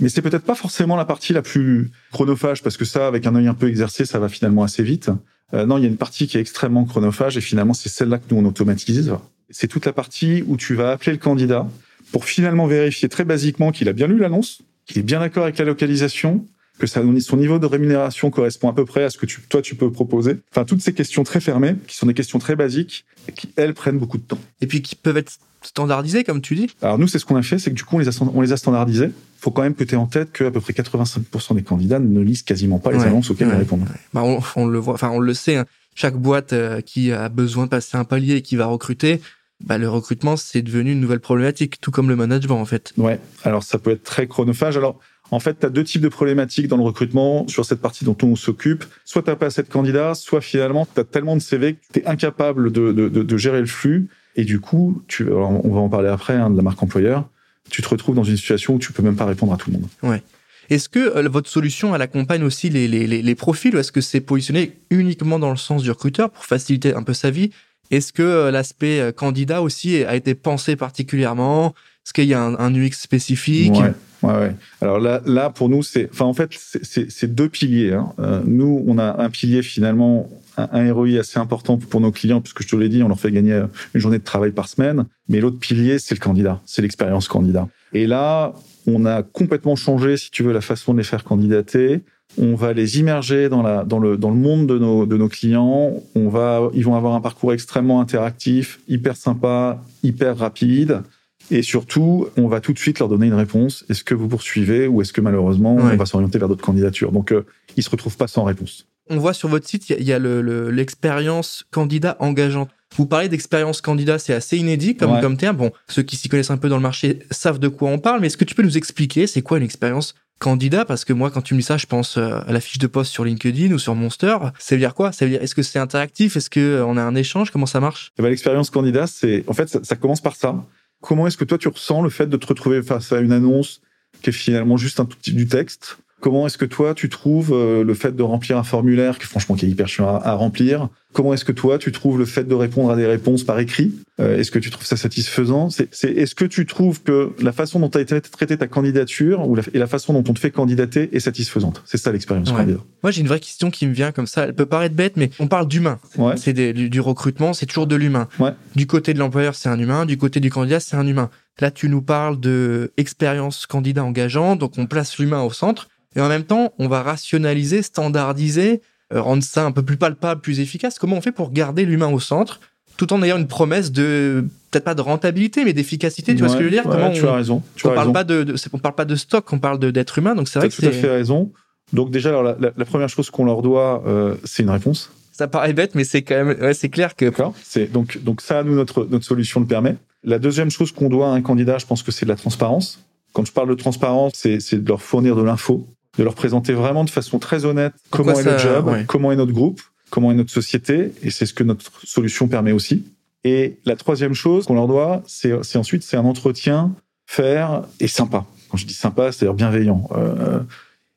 mais 0.00 0.08
c'est 0.08 0.22
peut-être 0.22 0.44
pas 0.44 0.54
forcément 0.54 0.96
la 0.96 1.04
partie 1.04 1.32
la 1.32 1.42
plus 1.42 1.90
chronophage, 2.12 2.62
parce 2.62 2.76
que 2.76 2.84
ça, 2.84 3.06
avec 3.06 3.26
un 3.26 3.34
œil 3.36 3.46
un 3.46 3.54
peu 3.54 3.68
exercé, 3.68 4.04
ça 4.04 4.18
va 4.18 4.28
finalement 4.28 4.64
assez 4.64 4.82
vite. 4.82 5.10
Euh, 5.52 5.66
non, 5.66 5.78
il 5.78 5.82
y 5.82 5.84
a 5.84 5.88
une 5.88 5.96
partie 5.96 6.26
qui 6.26 6.36
est 6.36 6.40
extrêmement 6.40 6.84
chronophage, 6.84 7.36
et 7.36 7.40
finalement, 7.40 7.74
c'est 7.74 7.88
celle-là 7.88 8.18
que 8.18 8.24
nous, 8.30 8.40
on 8.40 8.44
automatise. 8.44 9.12
C'est 9.50 9.68
toute 9.68 9.86
la 9.86 9.92
partie 9.92 10.42
où 10.46 10.56
tu 10.56 10.74
vas 10.74 10.90
appeler 10.90 11.12
le 11.12 11.18
candidat, 11.18 11.68
pour 12.14 12.26
finalement 12.26 12.68
vérifier 12.68 13.08
très 13.08 13.24
basiquement 13.24 13.72
qu'il 13.72 13.88
a 13.88 13.92
bien 13.92 14.06
lu 14.06 14.18
l'annonce, 14.18 14.62
qu'il 14.86 14.98
est 14.98 15.02
bien 15.02 15.18
d'accord 15.18 15.42
avec 15.42 15.58
la 15.58 15.64
localisation, 15.64 16.46
que 16.78 16.86
son 16.86 17.36
niveau 17.36 17.58
de 17.58 17.66
rémunération 17.66 18.30
correspond 18.30 18.68
à 18.68 18.72
peu 18.72 18.84
près 18.84 19.02
à 19.02 19.10
ce 19.10 19.18
que 19.18 19.26
tu, 19.26 19.40
toi 19.48 19.60
tu 19.60 19.74
peux 19.74 19.90
proposer. 19.90 20.36
Enfin, 20.52 20.64
toutes 20.64 20.80
ces 20.80 20.92
questions 20.92 21.24
très 21.24 21.40
fermées, 21.40 21.74
qui 21.88 21.96
sont 21.96 22.06
des 22.06 22.14
questions 22.14 22.38
très 22.38 22.54
basiques, 22.54 23.04
et 23.26 23.32
qui 23.32 23.48
elles 23.56 23.74
prennent 23.74 23.98
beaucoup 23.98 24.18
de 24.18 24.22
temps. 24.22 24.38
Et 24.60 24.68
puis 24.68 24.80
qui 24.80 24.94
peuvent 24.94 25.16
être 25.16 25.32
standardisées, 25.60 26.22
comme 26.22 26.40
tu 26.40 26.54
dis. 26.54 26.68
Alors 26.82 27.00
nous, 27.00 27.08
c'est 27.08 27.18
ce 27.18 27.24
qu'on 27.24 27.34
a 27.34 27.42
fait, 27.42 27.58
c'est 27.58 27.70
que 27.70 27.74
du 27.74 27.82
coup, 27.82 27.96
on 27.96 27.98
les 27.98 28.06
a, 28.06 28.22
on 28.32 28.40
les 28.42 28.52
a 28.52 28.56
standardisées. 28.56 29.10
Faut 29.40 29.50
quand 29.50 29.62
même 29.62 29.74
que 29.74 29.82
tu 29.82 29.96
aies 29.96 29.98
en 29.98 30.06
tête 30.06 30.30
qu'à 30.30 30.52
peu 30.52 30.60
près 30.60 30.72
85% 30.72 31.56
des 31.56 31.64
candidats 31.64 31.98
ne 31.98 32.20
lisent 32.20 32.44
quasiment 32.44 32.78
pas 32.78 32.92
les 32.92 33.02
annonces 33.02 33.28
auxquelles 33.28 33.48
ils 33.48 33.58
répondent. 33.58 33.88
Bah 34.12 34.22
on, 34.54 34.66
le 34.66 34.78
voit, 34.78 34.94
enfin 34.94 35.10
on 35.10 35.18
le 35.18 35.34
sait. 35.34 35.56
Hein. 35.56 35.66
Chaque 35.96 36.14
boîte 36.16 36.52
euh, 36.52 36.80
qui 36.80 37.10
a 37.10 37.28
besoin 37.28 37.64
de 37.64 37.70
passer 37.70 37.96
un 37.96 38.04
palier 38.04 38.36
et 38.36 38.42
qui 38.42 38.54
va 38.54 38.66
recruter, 38.66 39.20
bah, 39.62 39.78
le 39.78 39.88
recrutement, 39.88 40.36
c'est 40.36 40.62
devenu 40.62 40.92
une 40.92 41.00
nouvelle 41.00 41.20
problématique, 41.20 41.80
tout 41.80 41.90
comme 41.90 42.08
le 42.08 42.16
management, 42.16 42.60
en 42.60 42.64
fait. 42.64 42.92
Ouais. 42.96 43.18
Alors, 43.44 43.62
ça 43.62 43.78
peut 43.78 43.92
être 43.92 44.02
très 44.02 44.26
chronophage. 44.26 44.76
Alors, 44.76 44.98
en 45.30 45.40
fait, 45.40 45.58
tu 45.60 45.66
as 45.66 45.70
deux 45.70 45.84
types 45.84 46.02
de 46.02 46.08
problématiques 46.08 46.68
dans 46.68 46.76
le 46.76 46.82
recrutement 46.82 47.48
sur 47.48 47.64
cette 47.64 47.80
partie 47.80 48.04
dont 48.04 48.16
on 48.22 48.36
s'occupe. 48.36 48.84
Soit 49.04 49.22
tu 49.22 49.34
pas 49.36 49.46
assez 49.46 49.62
de 49.62 49.68
candidats, 49.68 50.14
soit 50.14 50.40
finalement, 50.40 50.86
tu 50.92 51.00
as 51.00 51.04
tellement 51.04 51.36
de 51.36 51.40
CV 51.40 51.74
que 51.74 51.80
tu 51.92 52.00
es 52.00 52.06
incapable 52.06 52.72
de, 52.72 52.92
de, 52.92 53.08
de, 53.08 53.36
gérer 53.36 53.60
le 53.60 53.66
flux. 53.66 54.08
Et 54.36 54.44
du 54.44 54.60
coup, 54.60 55.02
tu, 55.08 55.30
on 55.30 55.74
va 55.74 55.80
en 55.80 55.88
parler 55.88 56.08
après 56.08 56.34
hein, 56.34 56.50
de 56.50 56.56
la 56.56 56.62
marque 56.62 56.82
employeur, 56.82 57.28
tu 57.70 57.80
te 57.80 57.88
retrouves 57.88 58.16
dans 58.16 58.24
une 58.24 58.36
situation 58.36 58.74
où 58.74 58.78
tu 58.78 58.92
peux 58.92 59.02
même 59.02 59.16
pas 59.16 59.24
répondre 59.24 59.52
à 59.52 59.56
tout 59.56 59.70
le 59.70 59.78
monde. 59.78 59.88
Ouais. 60.02 60.22
Est-ce 60.70 60.88
que 60.88 60.98
euh, 60.98 61.28
votre 61.28 61.48
solution, 61.48 61.94
elle 61.94 62.02
accompagne 62.02 62.42
aussi 62.42 62.68
les, 62.68 62.88
les, 62.88 63.06
les, 63.06 63.22
les 63.22 63.34
profils 63.34 63.74
ou 63.74 63.78
est-ce 63.78 63.92
que 63.92 64.00
c'est 64.00 64.20
positionné 64.20 64.78
uniquement 64.90 65.38
dans 65.38 65.50
le 65.50 65.56
sens 65.56 65.82
du 65.82 65.90
recruteur 65.90 66.30
pour 66.30 66.44
faciliter 66.44 66.94
un 66.94 67.02
peu 67.02 67.14
sa 67.14 67.30
vie 67.30 67.50
est-ce 67.90 68.12
que 68.12 68.22
euh, 68.22 68.50
l'aspect 68.50 69.00
euh, 69.00 69.12
candidat 69.12 69.62
aussi 69.62 70.04
a 70.04 70.14
été 70.16 70.34
pensé 70.34 70.76
particulièrement? 70.76 71.74
Est-ce 72.04 72.12
qu'il 72.12 72.26
y 72.26 72.34
a 72.34 72.42
un, 72.42 72.74
UX 72.74 72.92
spécifique? 72.92 73.72
Ouais, 73.74 73.92
ouais, 74.22 74.54
Alors 74.82 74.98
là, 74.98 75.22
là 75.24 75.50
pour 75.50 75.68
nous, 75.68 75.82
c'est, 75.82 76.08
enfin 76.12 76.26
en 76.26 76.34
fait, 76.34 76.50
c'est 76.52 77.34
deux 77.34 77.48
piliers. 77.48 77.94
Hein. 77.94 78.12
Euh, 78.18 78.42
nous, 78.44 78.84
on 78.86 78.98
a 78.98 79.22
un 79.22 79.30
pilier 79.30 79.62
finalement, 79.62 80.28
un, 80.58 80.92
ROI 80.92 81.18
assez 81.18 81.38
important 81.38 81.78
pour 81.78 82.00
nos 82.00 82.12
clients, 82.12 82.42
puisque 82.42 82.62
je 82.62 82.68
te 82.68 82.76
l'ai 82.76 82.90
dit, 82.90 83.02
on 83.02 83.08
leur 83.08 83.18
fait 83.18 83.32
gagner 83.32 83.62
une 83.94 84.00
journée 84.00 84.18
de 84.18 84.24
travail 84.24 84.50
par 84.50 84.68
semaine. 84.68 85.06
Mais 85.28 85.40
l'autre 85.40 85.58
pilier, 85.58 85.98
c'est 85.98 86.14
le 86.14 86.20
candidat, 86.20 86.60
c'est 86.66 86.82
l'expérience 86.82 87.26
candidat. 87.26 87.68
Et 87.94 88.06
là, 88.06 88.52
on 88.86 89.06
a 89.06 89.22
complètement 89.22 89.76
changé, 89.76 90.18
si 90.18 90.30
tu 90.30 90.42
veux, 90.42 90.52
la 90.52 90.60
façon 90.60 90.92
de 90.92 90.98
les 90.98 91.04
faire 91.04 91.24
candidater 91.24 92.02
on 92.38 92.54
va 92.54 92.72
les 92.72 92.98
immerger 92.98 93.48
dans, 93.48 93.62
la, 93.62 93.84
dans, 93.84 93.98
le, 93.98 94.16
dans 94.16 94.30
le 94.30 94.36
monde 94.36 94.66
de 94.66 94.78
nos, 94.78 95.06
de 95.06 95.16
nos 95.16 95.28
clients. 95.28 96.02
On 96.14 96.28
va, 96.28 96.68
ils 96.74 96.84
vont 96.84 96.96
avoir 96.96 97.14
un 97.14 97.20
parcours 97.20 97.52
extrêmement 97.52 98.00
interactif, 98.00 98.80
hyper 98.88 99.16
sympa, 99.16 99.82
hyper 100.02 100.36
rapide. 100.36 101.02
Et 101.50 101.62
surtout, 101.62 102.28
on 102.36 102.48
va 102.48 102.60
tout 102.60 102.72
de 102.72 102.78
suite 102.78 102.98
leur 102.98 103.08
donner 103.08 103.26
une 103.26 103.34
réponse. 103.34 103.84
Est-ce 103.90 104.02
que 104.02 104.14
vous 104.14 104.28
poursuivez 104.28 104.86
ou 104.86 105.02
est-ce 105.02 105.12
que 105.12 105.20
malheureusement, 105.20 105.74
on 105.74 105.96
va 105.96 106.06
s'orienter 106.06 106.38
vers 106.38 106.48
d'autres 106.48 106.64
candidatures? 106.64 107.12
Donc, 107.12 107.32
euh, 107.32 107.44
ils 107.76 107.82
se 107.82 107.90
retrouvent 107.90 108.16
pas 108.16 108.28
sans 108.28 108.44
réponse. 108.44 108.86
On 109.10 109.18
voit 109.18 109.34
sur 109.34 109.50
votre 109.50 109.68
site, 109.68 109.90
il 109.90 110.02
y 110.02 110.12
a, 110.14 110.18
l'expérience 110.18 111.64
candidat 111.70 112.16
engageante. 112.20 112.70
Vous 112.96 113.06
parlez 113.06 113.28
d'expérience 113.28 113.82
candidat, 113.82 114.18
c'est 114.18 114.32
assez 114.32 114.56
inédit 114.56 114.96
comme, 114.96 115.20
comme 115.20 115.36
terme. 115.36 115.56
Bon, 115.56 115.72
ceux 115.88 116.02
qui 116.02 116.16
s'y 116.16 116.28
connaissent 116.28 116.50
un 116.50 116.56
peu 116.56 116.68
dans 116.68 116.76
le 116.76 116.82
marché 116.82 117.18
savent 117.30 117.58
de 117.58 117.68
quoi 117.68 117.90
on 117.90 117.98
parle, 117.98 118.20
mais 118.20 118.28
est-ce 118.28 118.36
que 118.36 118.44
tu 118.44 118.54
peux 118.54 118.62
nous 118.62 118.78
expliquer 118.78 119.26
c'est 119.26 119.42
quoi 119.42 119.58
une 119.58 119.64
expérience 119.64 120.14
candidat 120.38 120.84
parce 120.84 121.04
que 121.04 121.12
moi 121.12 121.30
quand 121.30 121.42
tu 121.42 121.54
me 121.54 121.60
dis 121.60 121.64
ça 121.64 121.76
je 121.76 121.86
pense 121.86 122.18
euh, 122.18 122.40
à 122.46 122.52
la 122.52 122.60
fiche 122.60 122.78
de 122.78 122.86
poste 122.86 123.12
sur 123.12 123.24
LinkedIn 123.24 123.72
ou 123.72 123.78
sur 123.78 123.94
Monster. 123.94 124.36
Ça 124.58 124.74
veut 124.74 124.80
dire 124.80 124.94
quoi? 124.94 125.12
Ça 125.12 125.24
veut 125.24 125.30
dire 125.30 125.42
est-ce 125.42 125.54
que 125.54 125.62
c'est 125.62 125.78
interactif? 125.78 126.36
Est-ce 126.36 126.50
que 126.50 126.60
euh, 126.60 126.86
on 126.86 126.96
a 126.96 127.02
un 127.02 127.14
échange? 127.14 127.50
Comment 127.50 127.66
ça 127.66 127.80
marche? 127.80 128.12
Eh 128.18 128.22
ben, 128.22 128.28
l'expérience 128.28 128.70
candidat 128.70 129.06
c'est 129.06 129.44
en 129.46 129.52
fait 129.52 129.68
ça, 129.68 129.96
commence 129.96 130.20
par 130.20 130.36
ça. 130.36 130.64
Comment 131.00 131.26
est-ce 131.26 131.36
que 131.36 131.44
toi 131.44 131.58
tu 131.58 131.68
ressens 131.68 132.02
le 132.02 132.10
fait 132.10 132.26
de 132.26 132.36
te 132.36 132.46
retrouver 132.46 132.82
face 132.82 133.12
à 133.12 133.20
une 133.20 133.32
annonce 133.32 133.80
qui 134.22 134.30
est 134.30 134.32
finalement 134.32 134.76
juste 134.76 135.00
un 135.00 135.04
tout 135.04 135.16
petit 135.16 135.32
du 135.32 135.46
texte? 135.46 135.98
Comment 136.24 136.46
est-ce 136.46 136.56
que 136.56 136.64
toi, 136.64 136.94
tu 136.94 137.10
trouves 137.10 137.52
euh, 137.52 137.84
le 137.84 137.92
fait 137.92 138.16
de 138.16 138.22
remplir 138.22 138.56
un 138.56 138.62
formulaire 138.62 139.18
qui, 139.18 139.26
franchement, 139.26 139.56
qui 139.56 139.66
est 139.66 139.68
hyper 139.68 139.88
chiant 139.88 140.08
à, 140.08 140.32
remplir? 140.32 140.88
Comment 141.12 141.34
est-ce 141.34 141.44
que 141.44 141.52
toi, 141.52 141.76
tu 141.76 141.92
trouves 141.92 142.18
le 142.18 142.24
fait 142.24 142.44
de 142.44 142.54
répondre 142.54 142.90
à 142.90 142.96
des 142.96 143.04
réponses 143.04 143.44
par 143.44 143.58
écrit? 143.58 143.92
Euh, 144.20 144.38
Est-ce 144.38 144.50
que 144.50 144.58
tu 144.58 144.70
trouves 144.70 144.86
ça 144.86 144.96
satisfaisant? 144.96 145.68
C'est 145.68 145.90
est-ce 146.02 146.34
que 146.34 146.46
tu 146.46 146.64
trouves 146.64 147.02
que 147.02 147.34
la 147.42 147.52
façon 147.52 147.78
dont 147.78 147.90
tu 147.90 147.98
as 147.98 148.00
été 148.00 148.18
traité 148.22 148.56
ta 148.56 148.66
candidature 148.66 149.46
ou 149.46 149.54
la, 149.54 149.64
et 149.74 149.78
la 149.78 149.86
façon 149.86 150.14
dont 150.14 150.24
on 150.26 150.32
te 150.32 150.38
fait 150.38 150.50
candidater 150.50 151.14
est 151.14 151.20
satisfaisante? 151.20 151.82
C'est 151.84 151.98
ça 151.98 152.10
l'expérience 152.10 152.50
candidat. 152.50 152.80
Moi, 153.02 153.10
j'ai 153.10 153.20
une 153.20 153.28
vraie 153.28 153.38
question 153.38 153.70
qui 153.70 153.86
me 153.86 153.92
vient 153.92 154.10
comme 154.10 154.26
ça. 154.26 154.44
Elle 154.44 154.54
peut 154.54 154.64
paraître 154.64 154.94
bête, 154.94 155.18
mais 155.18 155.28
on 155.40 155.46
parle 155.46 155.68
d'humain. 155.68 155.98
Ouais. 156.16 156.38
C'est 156.38 156.54
du, 156.54 156.88
du, 156.88 157.00
recrutement, 157.00 157.52
c'est 157.52 157.66
toujours 157.66 157.86
de 157.86 157.96
l'humain. 157.96 158.28
Ouais. 158.38 158.52
Du 158.76 158.86
côté 158.86 159.12
de 159.12 159.18
l'employeur, 159.18 159.54
c'est 159.54 159.68
un 159.68 159.78
humain. 159.78 160.06
Du 160.06 160.16
côté 160.16 160.40
du 160.40 160.50
candidat, 160.50 160.80
c'est 160.80 160.96
un 160.96 161.06
humain. 161.06 161.28
Là, 161.60 161.70
tu 161.70 161.90
nous 161.90 162.00
parles 162.00 162.40
de 162.40 162.92
expérience 162.96 163.66
candidat 163.66 164.02
engageant, 164.02 164.56
donc 164.56 164.78
on 164.78 164.86
place 164.86 165.18
l'humain 165.18 165.42
au 165.42 165.52
centre. 165.52 165.88
Et 166.16 166.20
en 166.20 166.28
même 166.28 166.44
temps, 166.44 166.72
on 166.78 166.88
va 166.88 167.02
rationaliser, 167.02 167.82
standardiser, 167.82 168.80
euh, 169.12 169.20
rendre 169.20 169.42
ça 169.42 169.64
un 169.64 169.72
peu 169.72 169.82
plus 169.82 169.96
palpable, 169.96 170.40
plus 170.40 170.60
efficace. 170.60 170.98
Comment 170.98 171.16
on 171.16 171.20
fait 171.20 171.32
pour 171.32 171.52
garder 171.52 171.84
l'humain 171.84 172.10
au 172.10 172.20
centre, 172.20 172.60
tout 172.96 173.12
en 173.12 173.22
ayant 173.22 173.38
une 173.38 173.48
promesse 173.48 173.92
de 173.92 174.44
peut-être 174.70 174.84
pas 174.84 174.94
de 174.94 175.00
rentabilité, 175.00 175.64
mais 175.64 175.72
d'efficacité. 175.72 176.34
Tu 176.34 176.40
vois 176.40 176.48
ce 176.48 176.54
que 176.54 176.60
je 176.60 176.64
veux 176.64 176.70
dire? 176.70 176.84
Comment 176.84 177.10
Tu 177.10 177.26
as 177.26 177.34
raison. 177.34 177.62
Tu 177.76 177.86
on 177.86 177.90
as 177.90 177.94
parle 177.94 178.12
pas 178.12 178.24
de, 178.24 178.54
on 178.72 178.78
parle 178.78 178.94
pas 178.94 179.04
de 179.04 179.16
stock, 179.16 179.52
on 179.52 179.58
parle 179.58 179.78
d'être 179.78 180.18
humain. 180.18 180.34
Donc 180.34 180.48
c'est 180.48 180.58
vrai 180.58 180.68
que 180.68 180.74
tout 180.74 180.86
à 180.86 180.90
fait 180.90 181.10
raison. 181.10 181.52
Donc 181.92 182.10
déjà, 182.10 182.30
alors, 182.30 182.42
la, 182.42 182.56
la, 182.58 182.84
première 182.84 183.08
chose 183.08 183.30
qu'on 183.30 183.44
leur 183.44 183.62
doit, 183.62 184.02
euh, 184.06 184.36
c'est 184.44 184.62
une 184.62 184.70
réponse. 184.70 185.12
Ça 185.32 185.48
paraît 185.48 185.72
bête, 185.72 185.94
mais 185.94 186.04
c'est 186.04 186.22
quand 186.22 186.44
même, 186.44 186.56
ouais, 186.60 186.74
c'est 186.74 186.88
clair 186.88 187.14
que. 187.14 187.30
C'est 187.62 187.92
donc 187.92 188.18
donc 188.22 188.40
ça, 188.40 188.62
nous 188.62 188.74
notre 188.74 189.04
notre 189.04 189.24
solution 189.24 189.60
le 189.60 189.66
permet. 189.66 189.96
La 190.22 190.38
deuxième 190.38 190.70
chose 190.70 190.92
qu'on 190.92 191.08
doit 191.08 191.28
à 191.28 191.30
un 191.32 191.42
candidat, 191.42 191.78
je 191.78 191.86
pense 191.86 192.02
que 192.02 192.10
c'est 192.10 192.24
de 192.24 192.30
la 192.30 192.36
transparence. 192.36 193.00
Quand 193.32 193.44
je 193.44 193.52
parle 193.52 193.68
de 193.68 193.74
transparence, 193.74 194.32
c'est 194.34 194.76
de 194.76 194.88
leur 194.88 195.02
fournir 195.02 195.36
de 195.36 195.42
l'info 195.42 195.86
de 196.18 196.24
leur 196.24 196.34
présenter 196.34 196.72
vraiment 196.72 197.04
de 197.04 197.10
façon 197.10 197.38
très 197.38 197.64
honnête 197.64 197.94
comment 198.10 198.38
est 198.38 198.44
le 198.44 198.58
job, 198.58 199.04
comment 199.06 199.32
est 199.32 199.36
notre 199.36 199.52
groupe, 199.52 199.80
comment 200.10 200.30
est 200.30 200.34
notre 200.34 200.52
société, 200.52 201.12
et 201.22 201.30
c'est 201.30 201.46
ce 201.46 201.54
que 201.54 201.64
notre 201.64 201.90
solution 202.04 202.48
permet 202.48 202.72
aussi. 202.72 203.04
Et 203.44 203.78
la 203.84 203.96
troisième 203.96 204.34
chose 204.34 204.66
qu'on 204.66 204.74
leur 204.74 204.88
doit, 204.88 205.22
c'est 205.26 205.76
ensuite 205.76 206.02
c'est 206.02 206.16
un 206.16 206.24
entretien 206.24 206.94
faire 207.26 207.82
et 208.00 208.08
sympa. 208.08 208.46
Quand 208.70 208.76
je 208.76 208.86
dis 208.86 208.94
sympa, 208.94 209.32
c'est-à-dire 209.32 209.54
bienveillant. 209.54 210.08
Euh, 210.12 210.60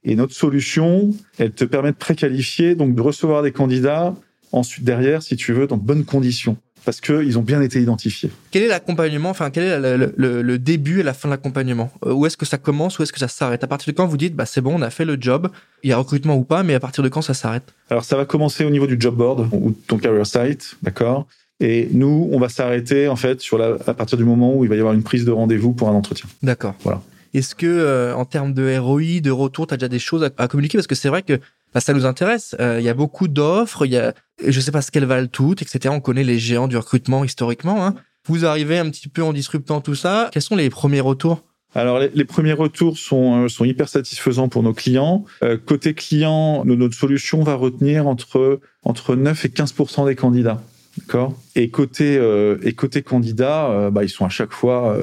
et 0.04 0.16
notre 0.16 0.34
solution, 0.34 1.14
elle 1.38 1.52
te 1.52 1.64
permet 1.64 1.92
de 1.92 1.98
préqualifier, 1.98 2.76
donc 2.76 2.96
de 2.96 3.02
recevoir 3.02 3.44
des 3.44 3.52
candidats 3.52 4.16
ensuite 4.52 4.86
derrière, 4.86 5.22
si 5.22 5.36
tu 5.36 5.54
veux, 5.54 5.68
dans 5.68 5.78
de 5.78 5.84
bonnes 5.84 6.06
conditions 6.06 6.58
parce 6.88 7.02
qu'ils 7.02 7.38
ont 7.38 7.42
bien 7.42 7.62
été 7.62 7.82
identifiés. 7.82 8.32
Quel 8.50 8.64
est 8.64 8.70
l'accompagnement 8.70 9.30
Enfin, 9.30 9.50
quel 9.50 9.64
est 9.66 9.98
le, 10.16 10.58
début 10.58 11.02
et 11.02 11.04
la 11.04 11.14
fin 11.14 11.28
de 11.28 11.34
l'accompagnement? 11.34 11.92
Euh, 12.06 12.14
Où 12.14 12.26
est-ce 12.26 12.38
que 12.38 12.46
ça 12.46 12.58
commence 12.58 12.98
Où 12.98 13.04
est-ce 13.04 13.12
que 13.12 13.20
ça 13.20 13.28
s'arrête? 13.28 13.62
À 13.62 13.68
partir 13.68 13.92
de 13.92 13.98
quand 13.98 14.08
vous 14.08 14.16
dites, 14.16 14.38
bah 14.38 14.46
c'est 14.46 14.62
bon, 14.62 14.76
on 14.78 14.82
a 14.82 14.90
fait 14.90 15.04
le 15.04 15.18
job, 15.20 15.50
il 15.84 15.90
y 15.90 15.92
a 15.92 15.98
recrutement 15.98 16.38
ou 16.38 16.46
pas, 16.46 16.64
mais 16.64 16.76
à 16.76 16.80
partir 16.80 17.04
de 17.04 17.10
quand 17.10 17.22
ça 17.22 17.34
s'arrête? 17.34 17.74
Alors, 17.90 18.06
ça 18.06 18.16
va 18.16 18.24
commencer 18.24 18.64
au 18.64 18.70
niveau 18.70 18.88
du 18.88 18.96
job 18.98 19.18
board 19.18 19.50
ou 19.52 19.76
ton 19.88 19.98
career 19.98 20.26
site, 20.26 20.78
d'accord? 20.82 21.28
Et 21.60 21.90
nous, 21.92 22.30
on 22.32 22.40
va 22.40 22.48
s'arrêter 22.48 23.10
en 23.10 23.18
fait 23.18 23.42
sur 23.42 23.58
la, 23.58 23.76
à 23.86 23.94
partir 23.94 24.18
du 24.18 24.24
moment 24.24 24.56
où 24.56 24.64
il 24.64 24.70
va 24.70 24.78
y 24.78 24.80
avoir 24.80 24.94
une 24.94 25.04
prise 25.04 25.26
de 25.26 25.32
rendez-vous 25.32 25.74
pour 25.74 25.90
un 25.90 25.94
entretien. 25.94 26.30
D'accord. 26.42 26.76
Voilà. 26.84 27.02
Est-ce 27.34 27.54
que 27.54 27.66
euh, 27.68 28.16
en 28.16 28.24
termes 28.24 28.54
de 28.54 28.78
ROI, 28.78 29.20
de 29.22 29.32
retour, 29.32 29.68
tu 29.68 29.74
as 29.74 29.78
déjà 29.78 29.90
des 29.90 30.00
choses 30.00 30.24
à, 30.38 30.48
communiquer? 30.48 30.78
Parce 30.78 30.88
que 30.88 30.96
c'est 30.96 31.10
vrai 31.10 31.22
que 31.22 31.42
bah, 31.74 31.80
ça 31.80 31.94
nous 31.94 32.06
intéresse. 32.06 32.56
Il 32.60 32.82
y 32.82 32.90
a 32.90 32.94
beaucoup 32.94 33.28
d'offres, 33.28 33.86
il 33.86 33.92
y 33.92 33.98
a, 33.98 34.14
je 34.46 34.60
sais 34.60 34.72
pas 34.72 34.82
ce 34.82 34.92
qu'elles 34.92 35.06
valent 35.06 35.28
toutes, 35.28 35.62
etc. 35.62 35.94
On 35.96 36.00
connaît 36.00 36.24
les 36.24 36.40
géants 36.40 36.68
du 36.68 36.78
recrutement 36.78 37.24
historiquement. 37.24 37.86
Hein. 37.86 37.96
Vous 38.28 38.46
arrivez 38.46 38.78
un 38.78 38.90
petit 38.90 39.08
peu 39.08 39.24
en 39.24 39.34
disruptant 39.34 39.82
tout 39.82 39.96
ça. 39.96 40.30
Quels 40.32 40.42
sont 40.42 40.56
les 40.56 40.70
premiers 40.70 41.00
retours? 41.00 41.44
Alors 41.76 42.00
les, 42.00 42.26
premiers 42.26 42.54
retours 42.54 42.98
sont, 42.98 43.44
euh, 43.44 43.48
sont 43.50 43.66
hyper 43.66 43.88
satisfaisants 43.90 44.50
pour 44.50 44.64
nos 44.64 44.74
clients. 44.74 45.26
Euh, 45.44 45.58
côté 45.64 45.94
client, 45.94 46.64
notre 46.66 46.96
solution 46.96 47.44
va 47.44 47.56
retenir 47.56 48.08
entre 48.08 48.60
entre 48.84 49.16
9 49.16 49.46
et 49.46 49.50
15% 49.50 50.08
des 50.08 50.16
candidats. 50.16 50.62
D'accord? 50.98 51.38
Et 51.56 51.70
côté 51.70 52.18
euh, 52.18 52.58
et 52.64 52.74
côté 52.74 53.04
candidat, 53.04 53.90
bah, 53.92 54.04
ils 54.04 54.10
sont 54.10 54.26
à 54.26 54.30
chaque 54.30 54.54
fois 54.54 54.98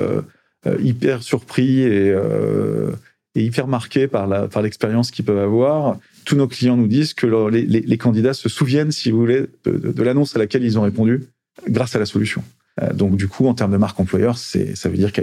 hyper 0.81 1.23
surpris 1.23 1.83
et, 1.83 2.15
et 3.35 3.45
hyper 3.45 3.69
marqués 3.69 4.09
par 4.09 4.27
la 4.27 4.49
par 4.49 4.63
l'expérience 4.63 5.11
qu'ils 5.11 5.25
peuvent 5.25 5.39
avoir. 5.39 5.99
Tous 6.25 6.37
nos 6.37 6.49
clients 6.49 6.77
nous 6.77 6.89
disent 6.89 7.15
que 7.15 7.27
les, 7.51 7.99
candidats 7.99 8.35
se 8.35 8.49
souviennent, 8.49 8.93
si 8.93 9.11
vous 9.11 9.19
voulez, 9.19 9.47
de 9.65 10.03
l'annonce 10.03 10.37
à 10.37 10.39
laquelle 10.39 10.65
ils 10.65 10.79
ont 10.79 10.83
répondu 10.83 11.25
grâce 11.69 11.95
à 11.95 11.99
la 11.99 12.07
solution. 12.07 12.43
Euh, 12.83 12.93
donc 12.93 13.17
du 13.17 13.29
coup, 13.29 13.47
en 13.47 13.55
termes 13.55 13.73
de 13.73 13.77
marque 13.77 13.99
employeur, 14.01 14.37
c'est 14.37 14.75
ça 14.75 14.89
veut 14.89 14.97
dire 14.97 15.13
que 15.13 15.23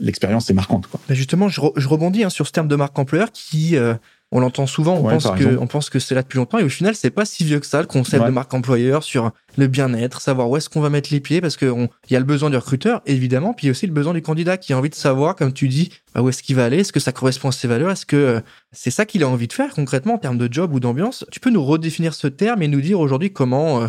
l'expérience 0.00 0.48
est 0.48 0.54
marquante. 0.54 0.86
Quoi. 0.86 1.00
justement, 1.10 1.48
je, 1.48 1.60
je 1.76 1.88
rebondis 1.88 2.24
hein, 2.24 2.30
sur 2.30 2.46
ce 2.46 2.52
terme 2.52 2.68
de 2.68 2.76
marque 2.76 2.98
employeur 2.98 3.30
qui, 3.30 3.76
euh, 3.76 3.94
on 4.30 4.40
l'entend 4.40 4.66
souvent, 4.66 4.96
on 4.96 5.02
pense 5.08 5.30
que 5.30 5.56
on 5.58 5.66
pense 5.66 5.88
que 5.88 5.98
c'est 5.98 6.14
là 6.14 6.22
depuis 6.22 6.36
longtemps 6.36 6.58
et 6.58 6.64
au 6.64 6.68
final, 6.68 6.94
c'est 6.94 7.10
pas 7.10 7.24
si 7.24 7.44
vieux 7.44 7.60
que 7.60 7.66
ça 7.66 7.80
le 7.80 7.86
concept 7.86 8.24
de 8.24 8.30
marque 8.30 8.52
employeur 8.52 9.02
sur 9.02 9.30
le 9.56 9.66
bien-être, 9.66 10.20
savoir 10.20 10.50
où 10.50 10.56
est-ce 10.56 10.68
qu'on 10.68 10.80
va 10.80 10.90
mettre 10.90 11.08
les 11.12 11.20
pieds 11.20 11.40
parce 11.40 11.56
que 11.56 11.74
il 12.08 12.12
y 12.12 12.16
a 12.16 12.18
le 12.18 12.26
besoin 12.26 12.50
du 12.50 12.56
recruteur 12.56 13.00
évidemment, 13.06 13.54
puis 13.54 13.66
il 13.66 13.68
y 13.68 13.70
a 13.70 13.72
aussi 13.72 13.86
le 13.86 13.92
besoin 13.92 14.12
du 14.12 14.20
candidat 14.20 14.58
qui 14.58 14.72
a 14.72 14.78
envie 14.78 14.90
de 14.90 14.94
savoir, 14.94 15.34
comme 15.34 15.52
tu 15.52 15.68
dis, 15.68 15.90
bah, 16.14 16.20
où 16.20 16.28
est-ce 16.28 16.42
qu'il 16.42 16.56
va 16.56 16.64
aller, 16.64 16.80
est-ce 16.80 16.92
que 16.92 17.00
ça 17.00 17.12
correspond 17.12 17.48
à 17.48 17.52
ses 17.52 17.68
valeurs, 17.68 17.90
est-ce 17.90 18.04
que 18.04 18.16
euh, 18.16 18.40
c'est 18.72 18.90
ça 18.90 19.06
qu'il 19.06 19.22
a 19.22 19.28
envie 19.28 19.48
de 19.48 19.52
faire 19.52 19.72
concrètement 19.74 20.14
en 20.14 20.18
termes 20.18 20.38
de 20.38 20.52
job 20.52 20.74
ou 20.74 20.80
d'ambiance. 20.80 21.24
Tu 21.32 21.40
peux 21.40 21.50
nous 21.50 21.64
redéfinir 21.64 22.12
ce 22.12 22.26
terme 22.26 22.62
et 22.62 22.68
nous 22.68 22.82
dire 22.82 23.00
aujourd'hui 23.00 23.32
comment 23.32 23.88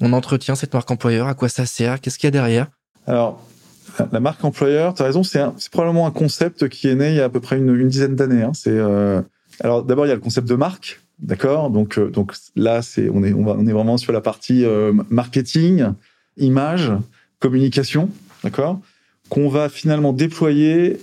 on 0.00 0.12
entretient 0.12 0.54
cette 0.54 0.72
marque 0.72 0.90
employeur, 0.90 1.26
à 1.26 1.34
quoi 1.34 1.48
ça 1.48 1.66
sert, 1.66 2.00
qu'est-ce 2.00 2.18
qu'il 2.18 2.26
y 2.26 2.28
a 2.28 2.32
derrière 2.32 2.68
Alors, 3.06 3.44
la 4.12 4.20
marque 4.20 4.44
employeur, 4.44 4.94
tu 4.94 5.02
as 5.02 5.06
raison, 5.06 5.22
c'est 5.22 5.42
probablement 5.70 6.06
un 6.06 6.10
concept 6.10 6.68
qui 6.68 6.88
est 6.88 6.94
né 6.94 7.10
il 7.10 7.16
y 7.16 7.20
a 7.20 7.24
à 7.24 7.28
peu 7.28 7.40
près 7.40 7.58
une, 7.58 7.88
dizaine 7.88 8.14
d'années. 8.14 8.42
Hein. 8.42 8.52
C'est 8.54 8.70
euh, 8.70 9.20
alors 9.60 9.82
d'abord 9.82 10.06
il 10.06 10.08
y 10.08 10.12
a 10.12 10.14
le 10.14 10.20
concept 10.20 10.48
de 10.48 10.54
marque, 10.54 11.00
d'accord? 11.18 11.70
Donc 11.70 11.98
euh, 11.98 12.10
donc 12.10 12.34
là 12.56 12.82
c'est 12.82 13.08
on 13.10 13.22
est 13.22 13.32
on, 13.32 13.66
est 13.66 13.72
vraiment 13.72 13.96
sur 13.96 14.12
la 14.12 14.20
partie 14.20 14.64
euh, 14.64 14.92
marketing, 15.10 15.86
image, 16.36 16.92
communication, 17.38 18.10
d'accord, 18.42 18.80
qu'on 19.28 19.48
va 19.48 19.68
finalement 19.68 20.12
déployer 20.12 21.00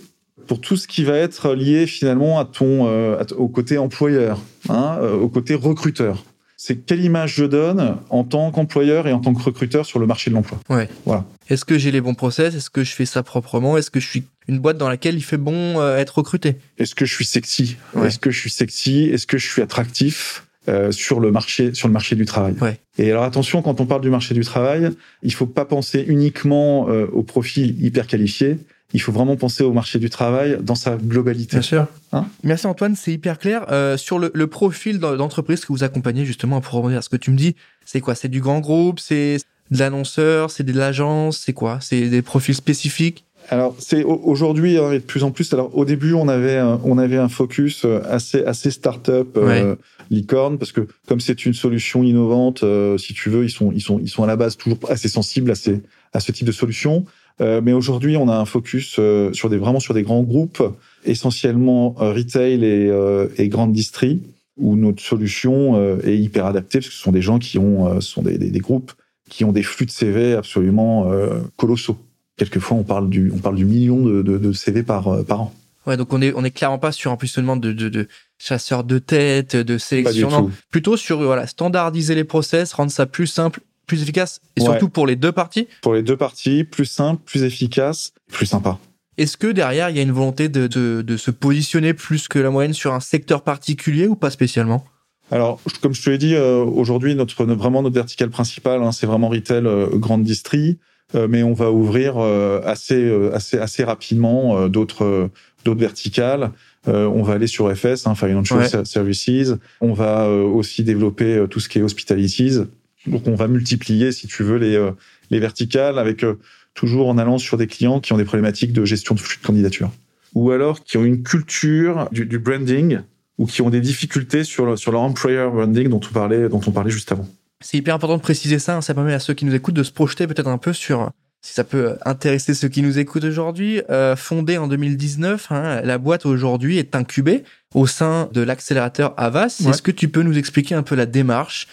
pour 0.47 0.61
tout 0.61 0.77
ce 0.77 0.87
qui 0.87 1.03
va 1.03 1.17
être 1.17 1.53
lié 1.53 1.87
finalement 1.87 2.39
à 2.39 2.45
ton 2.45 2.87
au 3.35 3.47
côté 3.47 3.77
employeur, 3.77 4.39
hein, 4.69 4.97
au 5.21 5.27
côté 5.27 5.55
recruteur 5.55 6.23
c'est 6.57 6.85
quelle 6.85 7.03
image 7.03 7.35
je 7.35 7.45
donne 7.45 7.97
en 8.09 8.23
tant 8.23 8.51
qu'employeur 8.51 9.07
et 9.07 9.13
en 9.13 9.19
tant 9.19 9.33
que 9.33 9.41
recruteur 9.41 9.85
sur 9.85 9.99
le 9.99 10.07
marché 10.07 10.31
de 10.31 10.35
l'emploi? 10.35 10.59
Ouais. 10.69 10.89
Voilà. 11.05 11.23
Est-ce 11.49 11.65
que 11.65 11.77
j'ai 11.77 11.91
les 11.91 12.01
bons 12.01 12.13
process? 12.13 12.55
Est-ce 12.55 12.69
que 12.69 12.83
je 12.83 12.91
fais 12.91 13.05
ça 13.05 13.23
proprement? 13.23 13.77
Est-ce 13.77 13.89
que 13.89 13.99
je 13.99 14.07
suis 14.07 14.23
une 14.47 14.59
boîte 14.59 14.77
dans 14.77 14.89
laquelle 14.89 15.15
il 15.15 15.23
fait 15.23 15.37
bon 15.37 15.79
euh, 15.79 15.97
être 15.97 16.17
recruté? 16.17 16.57
Est-ce 16.77 16.95
que 16.95 17.05
je 17.05 17.13
suis 17.13 17.25
sexy? 17.25 17.77
Est-ce 18.03 18.19
que 18.19 18.31
je 18.31 18.39
suis 18.39 18.49
sexy? 18.49 19.09
Est-ce 19.11 19.27
que 19.27 19.37
je 19.37 19.47
suis 19.47 19.61
attractif 19.61 20.45
euh, 20.67 20.91
sur 20.91 21.19
le 21.19 21.31
marché 21.31 21.73
sur 21.73 21.87
le 21.87 21.93
marché 21.93 22.15
du 22.15 22.25
travail? 22.25 22.55
Ouais. 22.59 22.79
Et 22.97 23.11
alors 23.11 23.23
attention, 23.23 23.61
quand 23.61 23.79
on 23.79 23.85
parle 23.85 24.01
du 24.01 24.09
marché 24.09 24.33
du 24.33 24.41
travail, 24.41 24.89
il 25.23 25.33
faut 25.33 25.47
pas 25.47 25.65
penser 25.65 26.03
uniquement 26.07 26.89
euh, 26.89 27.07
au 27.11 27.23
profil 27.23 27.81
hyper 27.83 28.07
qualifié. 28.07 28.57
Il 28.93 29.01
faut 29.01 29.11
vraiment 29.11 29.35
penser 29.35 29.63
au 29.63 29.73
marché 29.73 29.99
du 29.99 30.09
travail 30.09 30.57
dans 30.61 30.75
sa 30.75 30.95
globalité. 30.95 31.57
Bien 31.57 31.61
sûr. 31.61 31.87
Hein? 32.13 32.25
Merci 32.43 32.67
Antoine, 32.67 32.95
c'est 32.95 33.11
hyper 33.11 33.37
clair. 33.37 33.65
Euh, 33.69 33.97
sur 33.97 34.17
le, 34.17 34.31
le 34.33 34.47
profil 34.47 34.99
d'entreprise 34.99 35.65
que 35.65 35.73
vous 35.73 35.83
accompagnez 35.83 36.25
justement 36.25 36.61
pour 36.61 36.73
rebondir 36.73 36.99
à 36.99 37.01
ce 37.01 37.09
que 37.09 37.17
tu 37.17 37.31
me 37.31 37.37
dis, 37.37 37.57
c'est 37.83 37.99
quoi? 37.99 38.15
C'est 38.15 38.29
du 38.29 38.39
grand 38.39 38.61
groupe, 38.61 39.01
c'est 39.01 39.39
de 39.71 39.79
l'annonceur, 39.79 40.51
c'est 40.51 40.63
de 40.63 40.73
l'agence, 40.73 41.43
c'est 41.45 41.53
quoi? 41.53 41.79
C'est 41.81 42.09
des 42.09 42.21
profils 42.21 42.55
spécifiques? 42.55 43.23
Alors 43.49 43.75
c'est 43.79 44.03
aujourd'hui 44.03 44.77
hein, 44.77 44.91
de 44.91 44.99
plus 44.99 45.23
en 45.23 45.31
plus. 45.31 45.53
Alors 45.53 45.75
au 45.77 45.85
début 45.85 46.13
on 46.13 46.27
avait 46.27 46.57
un, 46.57 46.81
on 46.83 46.97
avait 46.97 47.15
un 47.15 47.29
focus 47.29 47.85
euh, 47.85 48.01
assez 48.09 48.43
assez 48.43 48.71
start-up 48.71 49.37
euh, 49.37 49.77
licorne 50.09 50.57
parce 50.57 50.73
que 50.73 50.85
comme 51.07 51.21
c'est 51.21 51.45
une 51.45 51.53
solution 51.53 52.03
innovante, 52.03 52.63
euh, 52.63 52.97
si 52.97 53.13
tu 53.13 53.29
veux, 53.29 53.45
ils 53.45 53.49
sont 53.49 53.71
ils 53.71 53.79
sont 53.79 53.99
ils 53.99 54.09
sont 54.09 54.23
à 54.23 54.27
la 54.27 54.35
base 54.35 54.57
toujours 54.57 54.79
assez 54.89 55.07
sensibles 55.07 55.49
à 55.49 55.55
ces 55.55 55.81
à 56.11 56.19
ce 56.19 56.33
type 56.33 56.45
de 56.45 56.51
solution. 56.51 57.05
Euh, 57.39 57.61
mais 57.63 57.73
aujourd'hui, 57.73 58.17
on 58.17 58.29
a 58.29 58.35
un 58.35 58.45
focus 58.45 58.95
euh, 58.99 59.31
sur 59.33 59.49
des 59.49 59.57
vraiment 59.57 59.79
sur 59.79 59.93
des 59.93 60.03
grands 60.03 60.23
groupes, 60.23 60.63
essentiellement 61.05 61.95
euh, 62.01 62.11
retail 62.11 62.63
et, 62.65 62.91
et 63.37 63.47
grande 63.49 63.73
distrie, 63.73 64.21
où 64.57 64.75
notre 64.75 65.03
solution 65.03 65.99
est 66.01 66.17
hyper 66.17 66.45
adaptée 66.45 66.79
parce 66.79 66.89
que 66.89 66.95
ce 66.95 67.01
sont 67.01 67.11
des 67.11 67.21
gens 67.21 67.37
qui 67.37 67.59
ont, 67.59 68.01
sont 68.01 68.23
des, 68.23 68.37
des, 68.37 68.49
des, 68.49 68.59
groupes 68.59 68.91
qui 69.29 69.45
ont 69.45 69.51
des 69.51 69.63
flux 69.63 69.85
de 69.85 69.91
CV 69.91 70.33
absolument 70.33 71.11
colossaux. 71.55 71.97
Quelquefois, 72.37 72.77
on 72.77 72.83
parle 72.83 73.09
du 73.09 73.31
on 73.33 73.39
parle 73.39 73.55
du 73.55 73.65
million 73.65 74.03
de, 74.03 74.21
de, 74.21 74.37
de 74.37 74.51
CV 74.51 74.83
par 74.83 75.25
par 75.25 75.41
an. 75.41 75.53
Ouais, 75.85 75.97
donc 75.97 76.11
on 76.13 76.21
est 76.21 76.33
on 76.35 76.43
est 76.43 76.51
clairement 76.51 76.79
pas 76.79 76.91
sur 76.91 77.11
un 77.11 77.17
positionnement 77.17 77.55
de, 77.55 77.71
de, 77.71 77.89
de 77.89 78.07
chasseur 78.37 78.83
de 78.83 78.99
tête, 78.99 79.55
de 79.55 79.77
sélection, 79.77 80.51
plutôt 80.69 80.97
sur 80.97 81.21
voilà 81.21 81.47
standardiser 81.47 82.13
les 82.13 82.25
process, 82.25 82.73
rendre 82.73 82.91
ça 82.91 83.05
plus 83.05 83.27
simple, 83.27 83.61
plus 83.87 84.03
efficace 84.03 84.41
et 84.55 84.61
surtout 84.61 84.89
pour 84.89 85.07
les 85.07 85.15
deux 85.15 85.31
parties 85.31 85.67
Pour 85.81 85.93
les 85.93 86.03
deux 86.03 86.17
parties, 86.17 86.63
plus 86.63 86.85
simple, 86.85 87.21
plus 87.25 87.43
efficace, 87.43 88.13
plus 88.31 88.45
sympa. 88.45 88.77
Est-ce 89.17 89.37
que 89.37 89.47
derrière, 89.47 89.89
il 89.89 89.95
y 89.95 89.99
a 89.99 90.03
une 90.03 90.11
volonté 90.11 90.47
de, 90.47 90.67
de, 90.67 91.01
de, 91.01 91.17
se 91.17 91.31
positionner 91.31 91.95
plus 91.95 92.27
que 92.27 92.37
la 92.37 92.51
moyenne 92.51 92.73
sur 92.73 92.93
un 92.93 92.99
secteur 92.99 93.41
particulier 93.41 94.07
ou 94.07 94.15
pas 94.15 94.29
spécialement? 94.29 94.85
Alors, 95.31 95.59
comme 95.81 95.93
je 95.93 96.01
te 96.01 96.09
l'ai 96.09 96.17
dit, 96.17 96.35
euh, 96.35 96.63
aujourd'hui, 96.63 97.13
notre, 97.15 97.43
vraiment 97.43 97.81
notre 97.81 97.95
verticale 97.95 98.29
principale, 98.29 98.81
hein, 98.81 98.91
c'est 98.91 99.07
vraiment 99.07 99.27
retail, 99.29 99.65
euh, 99.65 99.87
grande 99.93 100.23
distrie, 100.23 100.77
euh, 101.15 101.27
mais 101.29 101.43
on 101.43 101.53
va 101.53 101.71
ouvrir 101.71 102.17
assez, 102.17 103.11
assez, 103.33 103.57
assez 103.57 103.83
rapidement 103.83 104.67
d'autres, 104.67 105.29
d'autres 105.65 105.79
verticales. 105.79 106.51
on 106.85 107.23
va 107.23 107.33
aller 107.33 107.47
sur 107.47 107.73
FS, 107.75 108.07
hein, 108.07 108.15
Financial 108.15 108.85
Services. 108.85 109.53
On 109.81 109.93
va 109.93 110.29
aussi 110.29 110.83
développer 110.83 111.45
tout 111.49 111.59
ce 111.59 111.69
qui 111.69 111.79
est 111.79 111.81
hospitalities. 111.81 112.59
Donc 113.07 113.27
on 113.27 113.35
va 113.35 113.47
multiplier, 113.47 114.11
si 114.11 114.27
tu 114.27 114.43
veux, 114.43 114.57
les, 114.57 114.75
euh, 114.75 114.91
les 115.31 115.39
verticales 115.39 115.97
avec 115.97 116.23
euh, 116.23 116.39
toujours 116.73 117.07
en 117.07 117.17
allant 117.17 117.37
sur 117.37 117.57
des 117.57 117.67
clients 117.67 117.99
qui 117.99 118.13
ont 118.13 118.17
des 118.17 118.25
problématiques 118.25 118.73
de 118.73 118.85
gestion 118.85 119.15
de 119.15 119.19
flux 119.19 119.39
de 119.41 119.45
candidature. 119.45 119.91
Ou 120.35 120.51
alors 120.51 120.83
qui 120.83 120.97
ont 120.97 121.05
une 121.05 121.23
culture 121.23 122.09
du, 122.11 122.25
du 122.25 122.37
branding 122.37 122.99
ou 123.37 123.45
qui 123.45 123.61
ont 123.61 123.69
des 123.69 123.81
difficultés 123.81 124.43
sur, 124.43 124.77
sur 124.77 124.91
leur 124.91 125.01
employer 125.01 125.47
branding 125.51 125.89
dont 125.89 126.01
on 126.03 126.13
parlait, 126.13 126.49
dont 126.49 126.61
on 126.65 126.71
parlait 126.71 126.91
juste 126.91 127.11
avant. 127.11 127.27
C'est 127.61 127.77
hyper 127.77 127.95
important 127.95 128.17
de 128.17 128.21
préciser 128.21 128.59
ça. 128.59 128.77
Hein. 128.77 128.81
Ça 128.81 128.93
permet 128.93 129.13
à 129.13 129.19
ceux 129.19 129.33
qui 129.33 129.45
nous 129.45 129.55
écoutent 129.55 129.75
de 129.75 129.83
se 129.83 129.91
projeter 129.91 130.27
peut-être 130.27 130.47
un 130.47 130.57
peu 130.57 130.73
sur 130.73 131.11
si 131.41 131.53
ça 131.53 131.63
peut 131.63 131.97
intéresser 132.03 132.53
ceux 132.53 132.67
qui 132.67 132.81
nous 132.81 132.99
écoutent 132.99 133.23
aujourd'hui. 133.23 133.81
Euh, 133.89 134.15
fondée 134.15 134.57
en 134.57 134.67
2019, 134.67 135.51
hein, 135.51 135.81
la 135.83 135.97
boîte 135.97 136.25
aujourd'hui 136.25 136.77
est 136.77 136.95
incubée 136.95 137.43
au 137.73 137.87
sein 137.87 138.29
de 138.33 138.41
l'accélérateur 138.41 139.13
Avas. 139.17 139.61
Est-ce 139.67 139.81
que 139.81 139.91
tu 139.91 140.09
peux 140.09 140.23
nous 140.23 140.37
expliquer 140.37 140.75
un 140.75 140.83
peu 140.83 140.95
la 140.95 141.05
démarche? 141.05 141.67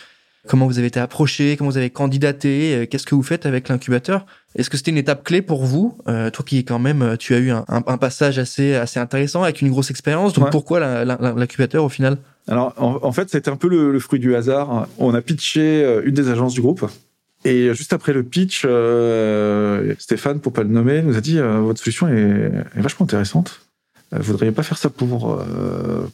Comment 0.46 0.66
vous 0.66 0.78
avez 0.78 0.88
été 0.88 1.00
approché, 1.00 1.56
comment 1.56 1.70
vous 1.70 1.78
avez 1.78 1.88
candidaté, 1.88 2.74
euh, 2.74 2.86
qu'est-ce 2.86 3.06
que 3.06 3.14
vous 3.14 3.22
faites 3.22 3.46
avec 3.46 3.68
l'incubateur? 3.68 4.26
Est-ce 4.56 4.70
que 4.70 4.76
c'était 4.76 4.92
une 4.92 4.98
étape 4.98 5.24
clé 5.24 5.42
pour 5.42 5.64
vous, 5.64 5.98
euh, 6.06 6.30
toi 6.30 6.44
qui 6.46 6.64
quand 6.64 6.78
même, 6.78 7.02
euh, 7.02 7.16
tu 7.16 7.34
as 7.34 7.38
eu 7.38 7.50
un, 7.50 7.64
un, 7.68 7.98
passage 7.98 8.38
assez 8.38 8.74
assez 8.74 9.00
intéressant 9.00 9.42
avec 9.42 9.60
une 9.60 9.70
grosse 9.70 9.90
expérience. 9.90 10.32
Donc 10.32 10.50
pourquoi 10.50 11.04
l'incubateur 11.04 11.84
au 11.84 11.88
final? 11.88 12.18
Alors 12.46 12.74
en, 12.76 13.12
fait, 13.12 13.30
c'était 13.30 13.50
un 13.50 13.56
peu 13.56 13.68
le, 13.68 13.98
fruit 13.98 14.20
du 14.20 14.36
hasard. 14.36 14.86
On 14.98 15.14
a 15.14 15.22
pitché 15.22 16.00
une 16.04 16.14
des 16.14 16.28
agences 16.28 16.54
du 16.54 16.60
groupe. 16.60 16.88
Et 17.46 17.74
juste 17.74 17.92
après 17.92 18.12
le 18.12 18.22
pitch, 18.22 18.66
Stéphane, 19.98 20.40
pour 20.40 20.52
pas 20.52 20.62
le 20.62 20.68
nommer, 20.68 21.02
nous 21.02 21.16
a 21.16 21.20
dit 21.20 21.38
votre 21.38 21.80
solution 21.80 22.08
est, 22.08 22.52
est, 22.76 22.80
vachement 22.80 23.04
intéressante. 23.04 23.60
Vous 24.12 24.22
voudriez 24.22 24.52
pas 24.52 24.62
faire 24.62 24.78
ça 24.78 24.90
pour 24.90 25.42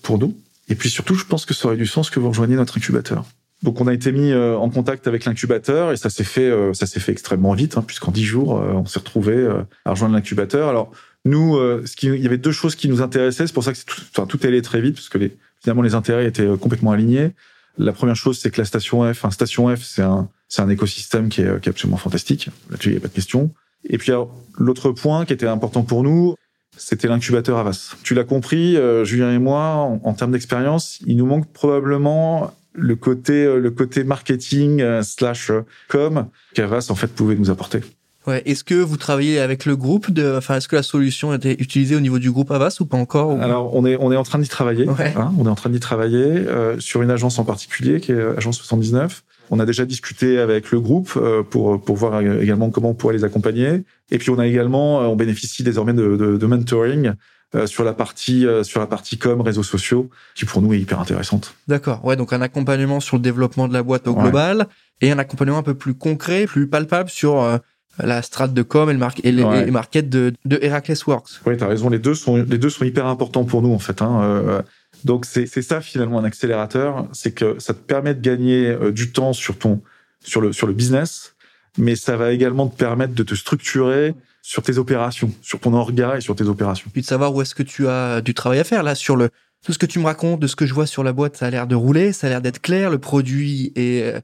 pour 0.03 0.19
nous? 0.19 0.35
Et 0.69 0.77
puis 0.77 0.89
surtout, 0.89 1.15
je 1.15 1.27
pense 1.27 1.45
que 1.45 1.53
ça 1.53 1.67
aurait 1.67 1.77
du 1.77 1.87
sens 1.87 2.11
que 2.11 2.21
vous 2.21 2.29
rejoigniez 2.29 2.57
notre 2.57 2.79
incubateur. 2.79 3.25
Donc 3.63 3.81
on 3.81 3.87
a 3.87 3.93
été 3.93 4.11
mis 4.13 4.33
euh, 4.33 4.57
en 4.57 4.71
contact 4.71 5.07
avec 5.07 5.27
l'incubateur 5.27 5.93
et 5.93 5.97
ça 5.97 6.09
s'est 6.09 6.25
fait 6.25 6.49
euh, 6.49 6.73
ça 6.73 6.87
s'est 6.87 7.01
fait 7.01 7.13
extrêmement 7.13 7.53
vite 7.53 7.77
hein, 7.77 7.85
puisqu'en 7.87 8.11
dix 8.11 8.25
jours 8.25 8.59
euh, 8.59 8.73
on 8.73 8.87
s'est 8.87 9.01
retrouvé 9.01 9.47
à 9.85 9.91
rejoindre 9.91 10.15
l'incubateur. 10.15 10.69
Alors 10.69 10.93
nous 11.27 11.59
ce 11.85 11.97
qui, 11.97 12.07
il 12.07 12.23
y 12.23 12.27
avait 12.27 12.39
deux 12.39 12.53
choses 12.53 12.75
qui 12.75 12.89
nous 12.89 13.03
intéressaient, 13.03 13.47
c'est 13.47 13.53
pour 13.53 13.65
ça 13.65 13.75
que 13.75 13.79
tout, 13.85 14.01
enfin, 14.11 14.27
tout 14.27 14.41
allait 14.43 14.63
très 14.63 14.81
vite 14.81 14.95
parce 14.95 15.11
que 15.11 15.19
les, 15.19 15.37
finalement 15.61 15.83
les 15.83 15.95
intérêts 15.95 16.27
étaient 16.27 16.49
complètement 16.59 16.93
alignés. 16.93 17.33
La 17.77 17.93
première 17.93 18.17
chose 18.17 18.39
c'est 18.39 18.51
que 18.51 18.61
la 18.61 18.65
station 18.65 19.03
F, 19.03 19.11
enfin 19.11 19.31
station 19.31 19.75
F 19.75 19.83
c'est 19.83 20.03
un 20.03 20.31
c'est 20.49 20.63
un 20.63 20.69
écosystème 20.71 21.29
qui 21.29 21.43
est, 21.43 21.61
qui 21.61 21.69
est 21.69 21.73
absolument 21.73 21.99
fantastique. 21.99 22.49
Là-dessus 22.71 22.89
il 22.89 22.93
n'y 22.93 22.99
a 22.99 23.01
pas 23.01 23.09
de 23.09 23.13
question. 23.13 23.51
Et 23.85 23.99
puis 23.99 24.13
l'autre 24.57 24.93
point 24.93 25.27
qui 25.27 25.35
était 25.35 25.47
important 25.47 25.83
pour 25.83 26.03
nous, 26.03 26.35
c'était 26.77 27.09
l'incubateur 27.09 27.59
Avas. 27.59 27.95
Tu 28.03 28.15
l'as 28.15 28.25
compris, 28.25 28.77
Julien 29.05 29.33
et 29.33 29.39
moi, 29.39 29.99
en 30.03 30.15
termes 30.15 30.33
d'expérience, 30.33 31.01
il 31.07 31.17
nous 31.17 31.27
manque 31.27 31.51
probablement 31.53 32.53
le 32.73 32.97
côté 32.97 33.45
euh, 33.45 33.59
le 33.59 33.71
côté 33.71 34.05
marketing 34.05 34.81
euh, 34.81 35.03
slash 35.03 35.51
euh, 35.51 35.63
com 35.89 36.27
qu'Avas 36.55 36.87
en 36.91 36.95
fait 36.95 37.09
pouvait 37.09 37.37
nous 37.37 37.51
apporter. 37.51 37.81
Ouais. 38.27 38.43
Est-ce 38.45 38.65
que 38.65 38.75
vous 38.75 38.97
travaillez 38.99 39.41
avec 39.41 39.65
le 39.65 39.77
groupe 39.77 40.11
de, 40.11 40.37
enfin, 40.37 40.57
est-ce 40.57 40.69
que 40.69 40.77
la 40.77 40.83
solution 40.83 41.31
a 41.31 41.37
été 41.37 41.61
utilisée 41.61 41.97
au 41.97 42.01
niveau 42.01 42.19
du 42.19 42.31
groupe 42.31 42.51
Avas 42.51 42.77
ou 42.81 42.85
pas 42.87 42.99
encore 42.99 43.31
ou... 43.31 43.41
Alors, 43.41 43.75
on 43.75 43.87
est, 43.87 43.97
on 43.99 44.13
est 44.13 44.17
en 44.17 44.25
train 44.25 44.39
d'y 44.39 44.49
travailler. 44.49 44.87
Ouais. 44.87 45.15
hein, 45.17 45.33
on 45.39 45.47
est 45.47 45.49
en 45.49 45.55
train 45.55 45.71
d'y 45.71 45.81
travailler 45.81 46.25
euh, 46.25 46.79
sur 46.79 47.01
une 47.01 47.11
agence 47.11 47.39
en 47.39 47.45
particulier 47.45 47.99
qui 48.01 48.13
est 48.13 48.21
Agence 48.37 48.59
79. 48.59 49.25
On 49.51 49.59
a 49.59 49.65
déjà 49.65 49.87
discuté 49.87 50.39
avec 50.39 50.71
le 50.71 50.81
groupe 50.81 51.13
euh, 51.17 51.43
pour 51.43 51.83
pour 51.83 51.97
voir 51.97 52.21
également 52.21 52.71
comment 52.71 52.91
on 52.91 52.95
pourrait 52.95 53.15
les 53.15 53.25
accompagner. 53.25 53.85
Et 54.11 54.19
puis 54.19 54.31
on 54.31 54.39
a 54.39 54.47
également, 54.47 54.99
on 55.11 55.17
bénéficie 55.17 55.63
désormais 55.63 55.95
de, 55.95 56.17
de, 56.17 56.37
de 56.37 56.47
mentoring 56.47 57.13
euh, 57.55 57.67
sur 57.67 57.83
la 57.85 57.93
partie 57.93 58.47
euh, 58.47 58.63
sur 58.63 58.81
la 58.81 58.87
partie 58.87 59.19
com 59.19 59.41
réseaux 59.41 59.63
sociaux 59.65 60.09
qui 60.35 60.45
pour 60.45 60.63
nous 60.63 60.73
est 60.75 60.79
hyper 60.81 61.01
intéressante. 61.01 61.55
D'accord. 61.69 62.05
Ouais, 62.05 62.17
donc 62.17 62.33
un 62.33 62.41
accompagnement 62.43 63.01
sur 63.01 63.17
le 63.17 63.23
développement 63.23 63.67
de 63.69 63.73
la 63.73 63.83
boîte 63.83 64.07
au 64.07 64.13
Ouais. 64.15 64.23
global 64.23 64.67
et 65.01 65.11
un 65.11 65.19
accompagnement 65.19 65.59
un 65.59 65.63
peu 65.63 65.75
plus 65.75 65.95
concret, 65.95 66.47
plus 66.47 66.67
palpable 66.69 67.11
sur 67.11 67.43
euh, 67.43 67.59
la 67.99 68.23
strate 68.23 68.55
de 68.55 68.63
com 68.63 68.89
et 68.89 68.93
le 68.93 68.99
mar- 68.99 69.15
et 69.25 69.33
les, 69.33 69.43
Ouais. 69.43 69.67
et 69.67 69.71
market 69.71 70.09
de, 70.09 70.33
de 70.45 70.59
Heracles 70.63 70.95
Works. 71.07 71.41
Oui, 71.47 71.57
tu 71.57 71.65
as 71.65 71.67
raison. 71.67 71.89
Les 71.91 71.99
deux 71.99 72.15
sont 72.15 72.37
les 72.37 72.59
deux 72.59 72.71
sont 72.71 72.85
hyper 72.85 73.07
importants 73.07 73.45
pour 73.45 73.63
nous 73.63 73.73
en 73.75 73.79
fait. 73.81 74.01
Hein. 74.01 74.21
Euh, 74.23 74.63
donc 75.05 75.25
c'est 75.27 75.47
c'est 75.47 75.63
ça 75.63 75.81
finalement 75.81 76.19
un 76.19 76.25
accélérateur, 76.25 77.09
c'est 77.13 77.33
que 77.33 77.59
ça 77.59 77.75
te 77.75 77.81
permet 77.81 78.15
de 78.15 78.21
gagner 78.21 78.77
du 78.93 79.11
temps 79.13 79.33
sur 79.33 79.57
ton 79.59 79.81
sur 80.23 80.41
le 80.41 80.53
sur 80.53 80.67
le 80.67 80.73
business, 80.75 81.35
mais 81.79 81.97
ça 81.97 82.17
va 82.17 82.33
également 82.33 82.69
te 82.69 82.77
permettre 82.77 83.15
de 83.15 83.23
te 83.23 83.35
structurer 83.35 84.15
sur 84.43 84.63
tes 84.63 84.79
opérations, 84.79 85.31
sur 85.43 85.61
ton 85.61 85.75
orga 85.75 86.17
et 86.17 86.21
sur 86.21 86.35
tes 86.35 86.45
opérations. 86.45 86.89
Puis 86.93 87.03
de 87.03 87.07
savoir 87.07 87.35
où 87.35 87.43
est-ce 87.43 87.55
que 87.55 87.63
tu 87.63 87.89
as 87.89 88.21
du 88.21 88.35
travail 88.35 88.59
à 88.61 88.65
faire 88.65 88.83
là 88.83 88.95
sur 88.95 89.17
le 89.17 89.31
tout 89.65 89.73
ce 89.75 89.79
que 89.79 89.87
tu 89.87 89.99
me 89.99 90.05
racontes, 90.07 90.41
de 90.41 90.47
ce 90.47 90.57
que 90.57 90.65
je 90.65 90.73
vois 90.73 90.87
sur 90.87 91.05
la 91.05 91.13
boîte, 91.13 91.37
ça 91.37 91.47
a 91.47 91.51
l'air 91.51 91.67
de 91.67 91.75
rouler, 91.75 92.13
ça 92.15 92.27
a 92.27 92.31
l'air 92.31 92.41
d'être 92.41 92.61
clair, 92.63 92.89
le 92.91 92.99
produit 92.99 93.73
est 93.77 94.15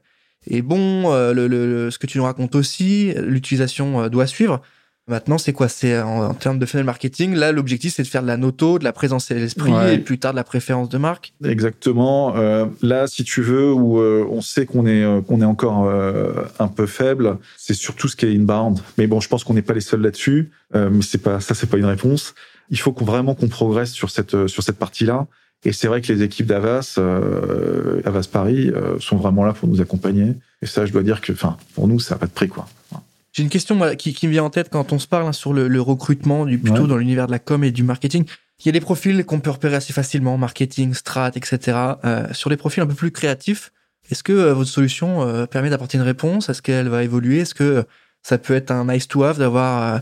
est 0.49 0.61
bon, 0.61 1.11
euh, 1.13 1.33
le, 1.33 1.47
le- 1.47 1.67
le- 1.67 1.91
ce 1.91 1.99
que 1.99 2.07
tu 2.07 2.17
nous 2.17 2.23
racontes 2.23 2.55
aussi, 2.55 3.13
l'utilisation 3.17 4.03
euh, 4.03 4.09
doit 4.09 4.27
suivre. 4.27 4.61
Maintenant, 5.09 5.37
c'est 5.37 5.53
quoi? 5.53 5.69
C'est 5.69 5.99
en, 6.01 6.25
en 6.25 6.33
termes 6.33 6.59
de 6.59 6.65
funnel 6.65 6.85
marketing. 6.85 7.33
Là, 7.33 7.51
l'objectif, 7.53 7.93
c'est 7.95 8.03
de 8.03 8.07
faire 8.07 8.21
de 8.23 8.27
la 8.27 8.35
noto, 8.35 8.77
de 8.77 8.83
la 8.83 8.91
présence 8.91 9.31
à 9.31 9.35
l'esprit, 9.35 9.71
Ouais. 9.71 9.95
et 9.95 9.97
plus 9.99 10.19
tard 10.19 10.33
de 10.33 10.35
la 10.35 10.43
préférence 10.43 10.89
de 10.89 10.97
marque? 10.97 11.33
Exactement. 11.45 12.35
Euh, 12.35 12.65
là, 12.81 13.07
si 13.07 13.23
tu 13.23 13.41
veux, 13.41 13.71
où 13.71 13.99
euh, 13.99 14.25
on 14.29 14.41
sait 14.41 14.65
qu'on 14.65 14.85
est 14.85 15.03
euh, 15.03 15.21
qu'on 15.21 15.39
est 15.41 15.45
encore 15.45 15.85
euh, 15.87 16.33
un 16.59 16.67
peu 16.67 16.85
faible, 16.87 17.37
c'est 17.57 17.73
surtout 17.73 18.07
ce 18.09 18.15
qui 18.17 18.25
est 18.25 18.35
inbound. 18.35 18.79
Mais 18.97 19.07
bon, 19.07 19.21
je 19.21 19.29
pense 19.29 19.43
qu'on 19.45 19.53
n'est 19.53 19.61
pas 19.61 19.73
les 19.73 19.81
seuls 19.81 20.01
là-dessus. 20.01 20.51
Euh, 20.75 20.89
mais 20.91 21.01
c'est 21.01 21.17
pas 21.19 21.39
ça, 21.39 21.53
c'est 21.55 21.67
pas 21.69 21.77
une 21.77 21.85
réponse. 21.85 22.35
Il 22.69 22.77
faut 22.79 22.91
qu'on 22.91 23.05
vraiment 23.05 23.33
qu'on 23.33 23.47
progresse 23.47 23.93
sur 23.93 24.09
cette 24.09 24.33
euh, 24.33 24.47
sur 24.49 24.61
cette 24.63 24.77
partie-là. 24.77 25.25
Et 25.63 25.71
c'est 25.71 25.87
vrai 25.87 26.01
que 26.01 26.11
les 26.13 26.21
équipes 26.21 26.45
d'Avas, 26.45 26.95
euh, 26.97 28.01
Avas 28.05 28.27
Paris, 28.31 28.69
euh, 28.69 28.99
sont 28.99 29.17
vraiment 29.17 29.43
là 29.43 29.53
pour 29.53 29.67
nous 29.67 29.81
accompagner. 29.81 30.33
Et 30.61 30.65
ça, 30.67 30.85
je 30.85 30.91
dois 30.91 31.01
dire 31.01 31.19
que, 31.19 31.31
enfin, 31.33 31.57
pour 31.73 31.87
nous, 31.87 31.99
ça 31.99 32.13
n'a 32.15 32.19
pas 32.19 32.27
de 32.27 32.31
prix, 32.31 32.47
quoi. 32.47 32.67
J'ai 33.37 33.43
une 33.43 33.49
question 33.49 33.75
moi, 33.75 33.95
qui, 33.95 34.15
qui 34.15 34.25
me 34.25 34.31
vient 34.31 34.45
en 34.45 34.49
tête 34.49 34.69
quand 34.71 34.91
on 34.93 34.97
se 34.97 35.07
parle 35.07 35.27
hein, 35.27 35.31
sur 35.31 35.53
le, 35.53 35.67
le 35.67 35.79
recrutement, 35.79 36.43
du, 36.47 36.57
plutôt 36.57 36.81
Ouais. 36.81 36.87
dans 36.87 36.97
l'univers 36.97 37.27
de 37.27 37.31
la 37.31 37.37
com 37.37 37.63
et 37.63 37.69
du 37.69 37.83
marketing. 37.83 38.25
Il 38.59 38.65
y 38.65 38.69
a 38.69 38.71
des 38.71 38.79
profils 38.81 39.23
qu'on 39.25 39.39
peut 39.39 39.51
repérer 39.51 39.75
assez 39.75 39.93
facilement, 39.93 40.39
marketing, 40.39 40.95
strat, 40.95 41.29
etc. 41.35 41.77
Euh, 42.03 42.25
sur 42.33 42.49
les 42.49 42.57
profils 42.57 42.81
un 42.81 42.87
peu 42.87 42.95
plus 42.95 43.11
créatifs, 43.11 43.71
est-ce 44.09 44.23
que 44.23 44.33
euh, 44.33 44.53
votre 44.55 44.71
solution 44.71 45.21
euh, 45.21 45.45
permet 45.45 45.69
d'apporter 45.69 45.99
une 45.99 46.03
réponse? 46.03 46.49
Est-ce 46.49 46.63
qu'elle 46.63 46.87
va 46.89 47.03
évoluer? 47.03 47.41
Est-ce 47.41 47.53
que 47.53 47.63
euh, 47.63 47.83
ça 48.23 48.39
peut 48.39 48.55
être 48.55 48.71
un 48.71 48.85
nice 48.91 49.07
to 49.07 49.23
have 49.23 49.37
d'avoir 49.37 49.93
euh, 49.95 49.99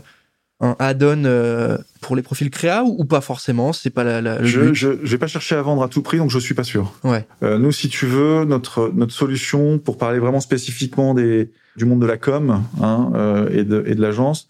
un 0.60 0.74
add-on 0.78 1.24
euh, 1.26 1.76
pour 2.00 2.16
les 2.16 2.22
profils 2.22 2.48
créa 2.48 2.84
ou, 2.84 2.96
ou 3.00 3.04
pas 3.04 3.20
forcément? 3.20 3.74
C'est 3.74 3.90
pas 3.90 4.04
la, 4.04 4.22
la- 4.22 4.38
le 4.38 4.46
Je, 4.46 4.60
but. 4.60 4.74
je, 4.74 4.88
je 5.02 5.10
vais 5.10 5.18
pas 5.18 5.26
chercher 5.26 5.56
à 5.56 5.60
vendre 5.60 5.82
à 5.82 5.88
tout 5.88 6.00
prix, 6.00 6.16
donc 6.16 6.30
je 6.30 6.38
suis 6.38 6.54
pas 6.54 6.64
sûr. 6.64 6.94
Ouais. 7.04 7.26
Euh, 7.42 7.58
nous, 7.58 7.72
si 7.72 7.90
tu 7.90 8.06
veux, 8.06 8.46
notre 8.46 8.90
notre 8.94 9.12
solution 9.12 9.78
pour 9.78 9.98
parler 9.98 10.20
vraiment 10.20 10.40
spécifiquement 10.40 11.12
des 11.12 11.50
du 11.76 11.84
monde 11.84 12.00
de 12.00 12.06
la 12.06 12.16
com 12.16 12.64
hein, 12.80 13.12
euh, 13.14 13.48
et 13.50 13.64
de 13.64 13.84
et 13.86 13.94
de 13.94 14.00
l'agence, 14.00 14.48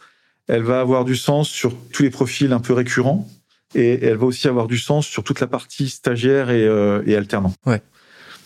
elle 0.48 0.62
va 0.62 0.80
avoir 0.80 1.04
du 1.04 1.16
sens 1.16 1.48
sur 1.48 1.74
tous 1.92 2.02
les 2.02 2.10
profils 2.10 2.52
un 2.52 2.60
peu 2.60 2.72
récurrents 2.72 3.26
et 3.74 4.04
elle 4.04 4.16
va 4.16 4.26
aussi 4.26 4.48
avoir 4.48 4.66
du 4.68 4.78
sens 4.78 5.06
sur 5.06 5.24
toute 5.24 5.40
la 5.40 5.46
partie 5.46 5.88
stagiaire 5.88 6.50
et, 6.50 6.64
euh, 6.64 7.02
et 7.06 7.16
alternant. 7.16 7.52
Ouais. 7.66 7.82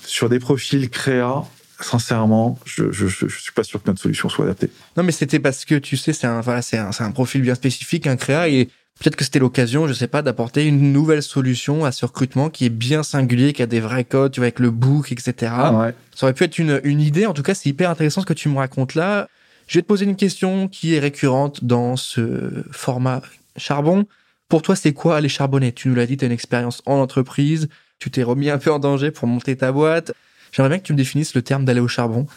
Sur 0.04 0.28
des 0.28 0.38
profils 0.38 0.88
créa, 0.88 1.44
sincèrement, 1.78 2.58
je, 2.64 2.90
je 2.90 3.06
je 3.06 3.26
suis 3.28 3.52
pas 3.52 3.64
sûr 3.64 3.82
que 3.82 3.88
notre 3.88 4.00
solution 4.00 4.28
soit 4.28 4.46
adaptée. 4.46 4.70
Non, 4.96 5.02
mais 5.02 5.12
c'était 5.12 5.38
parce 5.38 5.64
que 5.64 5.76
tu 5.76 5.96
sais, 5.96 6.12
c'est 6.12 6.26
un, 6.26 6.40
voilà, 6.40 6.62
c'est 6.62 6.78
un, 6.78 6.92
c'est 6.92 7.04
un 7.04 7.10
profil 7.10 7.42
bien 7.42 7.54
spécifique, 7.54 8.06
un 8.06 8.16
créa, 8.16 8.48
et 8.48 8.68
peut-être 9.00 9.16
que 9.16 9.24
c'était 9.24 9.38
l'occasion, 9.38 9.88
je 9.88 9.94
sais 9.94 10.06
pas, 10.06 10.20
d'apporter 10.20 10.66
une 10.66 10.92
nouvelle 10.92 11.22
solution 11.22 11.84
à 11.86 11.90
ce 11.90 12.04
recrutement 12.04 12.50
qui 12.50 12.66
est 12.66 12.70
bien 12.70 13.02
singulier, 13.02 13.54
qui 13.54 13.62
a 13.62 13.66
des 13.66 13.80
vrais 13.80 14.04
codes, 14.04 14.32
tu 14.32 14.40
vois, 14.40 14.44
avec 14.44 14.58
le 14.58 14.70
book, 14.70 15.10
etc. 15.10 15.52
ouais. 15.72 15.94
Ça 16.14 16.26
aurait 16.26 16.34
pu 16.34 16.44
être 16.44 16.58
une, 16.58 16.80
une 16.84 17.00
idée. 17.00 17.24
En 17.24 17.32
tout 17.32 17.42
cas, 17.42 17.54
c'est 17.54 17.70
hyper 17.70 17.88
intéressant 17.88 18.20
ce 18.20 18.26
que 18.26 18.34
tu 18.34 18.50
me 18.50 18.58
racontes 18.58 18.94
là. 18.94 19.26
Je 19.66 19.78
vais 19.78 19.82
te 19.82 19.86
poser 19.86 20.04
une 20.04 20.16
question 20.16 20.68
qui 20.68 20.94
est 20.94 20.98
récurrente 20.98 21.64
dans 21.64 21.96
ce 21.96 22.64
format 22.72 23.22
charbon. 23.56 24.04
Pour 24.48 24.62
toi, 24.62 24.76
c'est 24.76 24.92
quoi 24.92 25.16
aller 25.16 25.28
charbonner? 25.28 25.72
Tu 25.72 25.88
nous 25.88 25.94
l'as 25.94 26.06
dit, 26.06 26.16
tu 26.16 26.24
as 26.24 26.26
une 26.26 26.32
expérience 26.32 26.82
en 26.84 26.96
entreprise, 26.96 27.68
tu 27.98 28.10
t'es 28.10 28.22
remis 28.22 28.50
un 28.50 28.58
peu 28.58 28.70
en 28.70 28.78
danger 28.78 29.10
pour 29.10 29.28
monter 29.28 29.56
ta 29.56 29.72
boîte. 29.72 30.12
J'aimerais 30.52 30.70
bien 30.70 30.78
que 30.78 30.84
tu 30.84 30.92
me 30.92 30.98
définisses 30.98 31.34
le 31.34 31.42
terme 31.42 31.64
d'aller 31.64 31.80
au 31.80 31.88
charbon. 31.88 32.26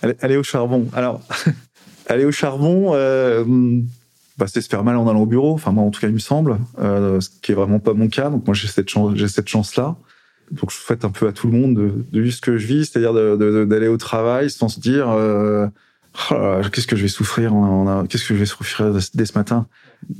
Aller, 0.00 0.14
aller 0.20 0.36
au 0.36 0.44
charbon. 0.44 0.86
Alors, 0.92 1.20
aller 2.06 2.24
au 2.24 2.30
charbon, 2.30 2.92
euh, 2.94 3.44
c'est 4.46 4.60
se 4.60 4.68
faire 4.68 4.84
mal 4.84 4.96
en 4.96 5.08
allant 5.08 5.20
au 5.22 5.26
bureau. 5.26 5.52
Enfin, 5.54 5.72
moi, 5.72 5.84
en 5.84 5.90
tout 5.90 6.00
cas, 6.00 6.08
il 6.08 6.14
me 6.14 6.18
semble. 6.18 6.58
Euh, 6.78 7.20
ce 7.20 7.28
qui 7.42 7.52
est 7.52 7.54
vraiment 7.54 7.80
pas 7.80 7.94
mon 7.94 8.08
cas. 8.08 8.30
Donc, 8.30 8.46
moi, 8.46 8.54
j'ai 8.54 8.68
cette 8.68 8.88
chance, 8.88 9.16
j'ai 9.16 9.28
cette 9.28 9.48
chance-là. 9.48 9.96
Donc, 10.52 10.70
je 10.70 10.76
souhaite 10.76 11.04
un 11.04 11.10
peu 11.10 11.26
à 11.26 11.32
tout 11.32 11.48
le 11.48 11.58
monde 11.58 11.74
de, 11.74 11.92
de 12.12 12.20
vivre 12.20 12.34
ce 12.34 12.40
que 12.40 12.56
je 12.56 12.66
vis, 12.66 12.86
c'est-à-dire 12.86 13.12
d'aller 13.66 13.88
au 13.88 13.98
travail 13.98 14.50
sans 14.50 14.68
se 14.68 14.80
dire, 14.80 15.08
euh, 15.10 15.66
Oh 16.30 16.60
qu'est-ce 16.72 16.86
que 16.86 16.96
je 16.96 17.02
vais 17.02 17.08
souffrir, 17.08 17.52
qu'est-ce 18.08 18.26
que 18.26 18.34
je 18.34 18.38
vais 18.38 18.46
souffrir 18.46 18.92
dès 19.14 19.26
ce 19.26 19.38
matin? 19.38 19.66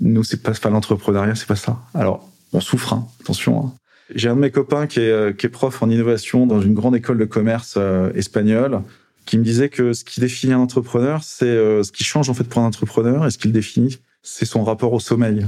Nous, 0.01 0.23
c'est 0.23 0.43
pas, 0.43 0.51
enfin, 0.53 0.71
l'entrepreneuriat, 0.71 1.35
c'est 1.35 1.49
pas 1.49 1.57
ça. 1.57 1.79
Alors, 1.95 2.29
on 2.53 2.61
souffre, 2.61 2.93
hein, 2.93 3.07
attention. 3.21 3.67
hein. 3.67 3.73
J'ai 4.15 4.29
un 4.29 4.37
de 4.37 4.41
mes 4.41 4.51
copains 4.51 4.87
qui 4.87 5.01
est, 5.01 5.11
euh, 5.11 5.33
qui 5.33 5.47
est 5.47 5.51
prof 5.51 5.83
en 5.83 5.91
innovation 5.91 6.47
dans 6.47 6.61
une 6.61 6.75
grande 6.75 6.97
école 6.97 7.19
de 7.19 7.25
commerce 7.25 7.75
euh, 7.77 8.13
espagnole, 8.15 8.81
qui 9.27 9.39
me 9.39 9.45
disait 9.45 9.69
que 9.69 9.93
ce 9.93 10.05
qui 10.05 10.21
définit 10.21 10.53
un 10.55 10.61
entrepreneur, 10.61 11.23
c'est 11.23 11.47
euh, 11.47 11.83
ce 11.83 11.93
qui 11.93 12.05
change 12.05 12.31
en 12.31 12.35
fait 12.35 12.45
pour 12.45 12.63
un 12.63 12.67
entrepreneur, 12.67 13.27
et 13.27 13.31
ce 13.31 13.39
qui 13.39 13.49
le 13.49 13.53
définit, 13.53 13.99
c'est 14.31 14.45
son 14.47 14.63
rapport 14.65 14.93
au 14.93 15.01
sommeil. 15.01 15.47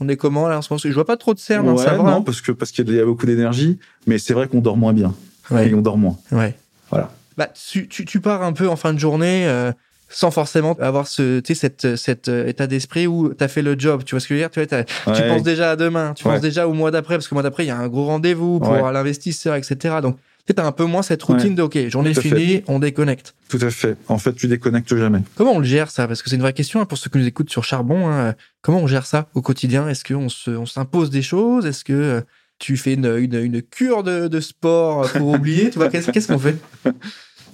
On 0.00 0.08
est 0.08 0.16
comment 0.16 0.48
là 0.48 0.58
en 0.58 0.62
ce 0.62 0.72
moment? 0.72 0.80
Je 0.84 0.92
vois 0.92 1.04
pas 1.06 1.16
trop 1.16 1.34
de 1.34 1.38
cernes, 1.38 1.68
hein, 1.68 1.72
ouais, 1.74 1.84
ça 1.84 1.90
va. 1.92 1.98
non, 1.98 2.06
hein 2.06 2.22
parce 2.22 2.40
que 2.40 2.52
parce 2.52 2.70
qu'il 2.70 2.90
y 2.90 3.00
a- 3.00 3.04
beaucoup 3.04 3.26
d'énergie, 3.26 3.78
mais 4.06 4.18
c'est 4.18 4.32
vrai 4.34 4.48
qu'on 4.48 4.60
dort 4.60 4.76
moins 4.76 4.92
bien 4.92 5.14
Ouais. 5.50 5.68
et 5.68 5.74
on 5.74 5.80
dort 5.82 5.98
moins. 5.98 6.16
Ouais. 6.32 6.54
Voilà. 6.90 7.10
Bah, 7.36 7.48
tu, 7.48 7.88
tu, 7.88 8.04
tu 8.04 8.20
pars 8.20 8.42
un 8.42 8.52
peu 8.52 8.68
en 8.68 8.76
fin 8.76 8.92
de 8.94 8.98
journée 8.98 9.46
euh, 9.46 9.72
sans 10.08 10.30
forcément 10.30 10.74
avoir 10.80 11.06
ce, 11.06 11.40
cette, 11.54 11.96
cet 11.96 12.28
euh, 12.28 12.46
état 12.46 12.66
d'esprit 12.66 13.06
où 13.06 13.32
tu 13.34 13.42
as 13.44 13.48
fait 13.48 13.62
le 13.62 13.78
job. 13.78 14.02
Tu 14.04 14.14
vois 14.14 14.20
ce 14.20 14.28
que 14.28 14.34
je 14.34 14.40
veux 14.40 14.42
dire? 14.48 14.50
Tu, 14.50 14.60
vois, 14.60 15.14
tu 15.14 15.22
penses 15.28 15.42
déjà 15.42 15.72
à 15.72 15.76
demain, 15.76 16.14
tu 16.14 16.24
penses 16.24 16.40
déjà 16.40 16.66
au 16.68 16.72
mois 16.72 16.90
d'après, 16.90 17.14
parce 17.16 17.26
que 17.28 17.34
le 17.34 17.36
mois 17.36 17.42
d'après, 17.42 17.64
il 17.64 17.68
y 17.68 17.70
a 17.70 17.76
un 17.78 17.88
gros 17.88 18.06
rendez-vous 18.06 18.60
pour 18.60 18.74
l'investisseur, 18.92 19.54
etc. 19.56 19.96
Donc, 20.02 20.16
as 20.56 20.66
un 20.66 20.72
peu 20.72 20.84
moins 20.84 21.02
cette 21.02 21.22
routine 21.22 21.50
Ouais. 21.50 21.54
de, 21.54 21.62
OK, 21.62 21.78
journée 21.88 22.12
Tout 22.12 22.20
à 22.20 22.22
finie, 22.22 22.62
on 22.66 22.78
déconnecte. 22.78 23.34
Tout 23.48 23.58
à 23.62 23.70
fait. 23.70 23.96
En 24.08 24.18
fait, 24.18 24.32
tu 24.34 24.48
déconnectes 24.48 24.94
jamais. 24.96 25.20
Comment 25.36 25.52
on 25.52 25.58
le 25.58 25.64
gère 25.64 25.90
ça? 25.90 26.06
Parce 26.08 26.22
que 26.22 26.28
c'est 26.30 26.36
une 26.36 26.42
vraie 26.42 26.52
question 26.52 26.80
hein, 26.80 26.86
pour 26.86 26.98
ceux 26.98 27.10
qui 27.10 27.18
nous 27.18 27.26
écoutent 27.26 27.50
sur 27.50 27.64
Charbon. 27.64 28.08
hein. 28.08 28.34
Comment 28.62 28.80
on 28.80 28.86
gère 28.86 29.06
ça 29.06 29.28
au 29.34 29.42
quotidien? 29.42 29.88
Est-ce 29.88 30.04
qu'on 30.04 30.28
se, 30.28 30.50
on 30.50 30.66
s'impose 30.66 31.10
des 31.10 31.22
choses? 31.22 31.66
Est-ce 31.66 31.84
que 31.84 31.92
euh, 31.92 32.20
tu 32.58 32.76
fais 32.76 32.94
une, 32.94 33.06
une, 33.06 33.34
une 33.34 33.62
cure 33.62 34.02
de, 34.02 34.28
de 34.28 34.40
sport 34.40 35.10
pour 35.12 35.28
oublier? 35.34 35.70
Tu 35.70 35.78
vois, 35.78 35.88
qu'est-ce 35.88 36.26
qu'on 36.28 36.38
fait? 36.38 36.56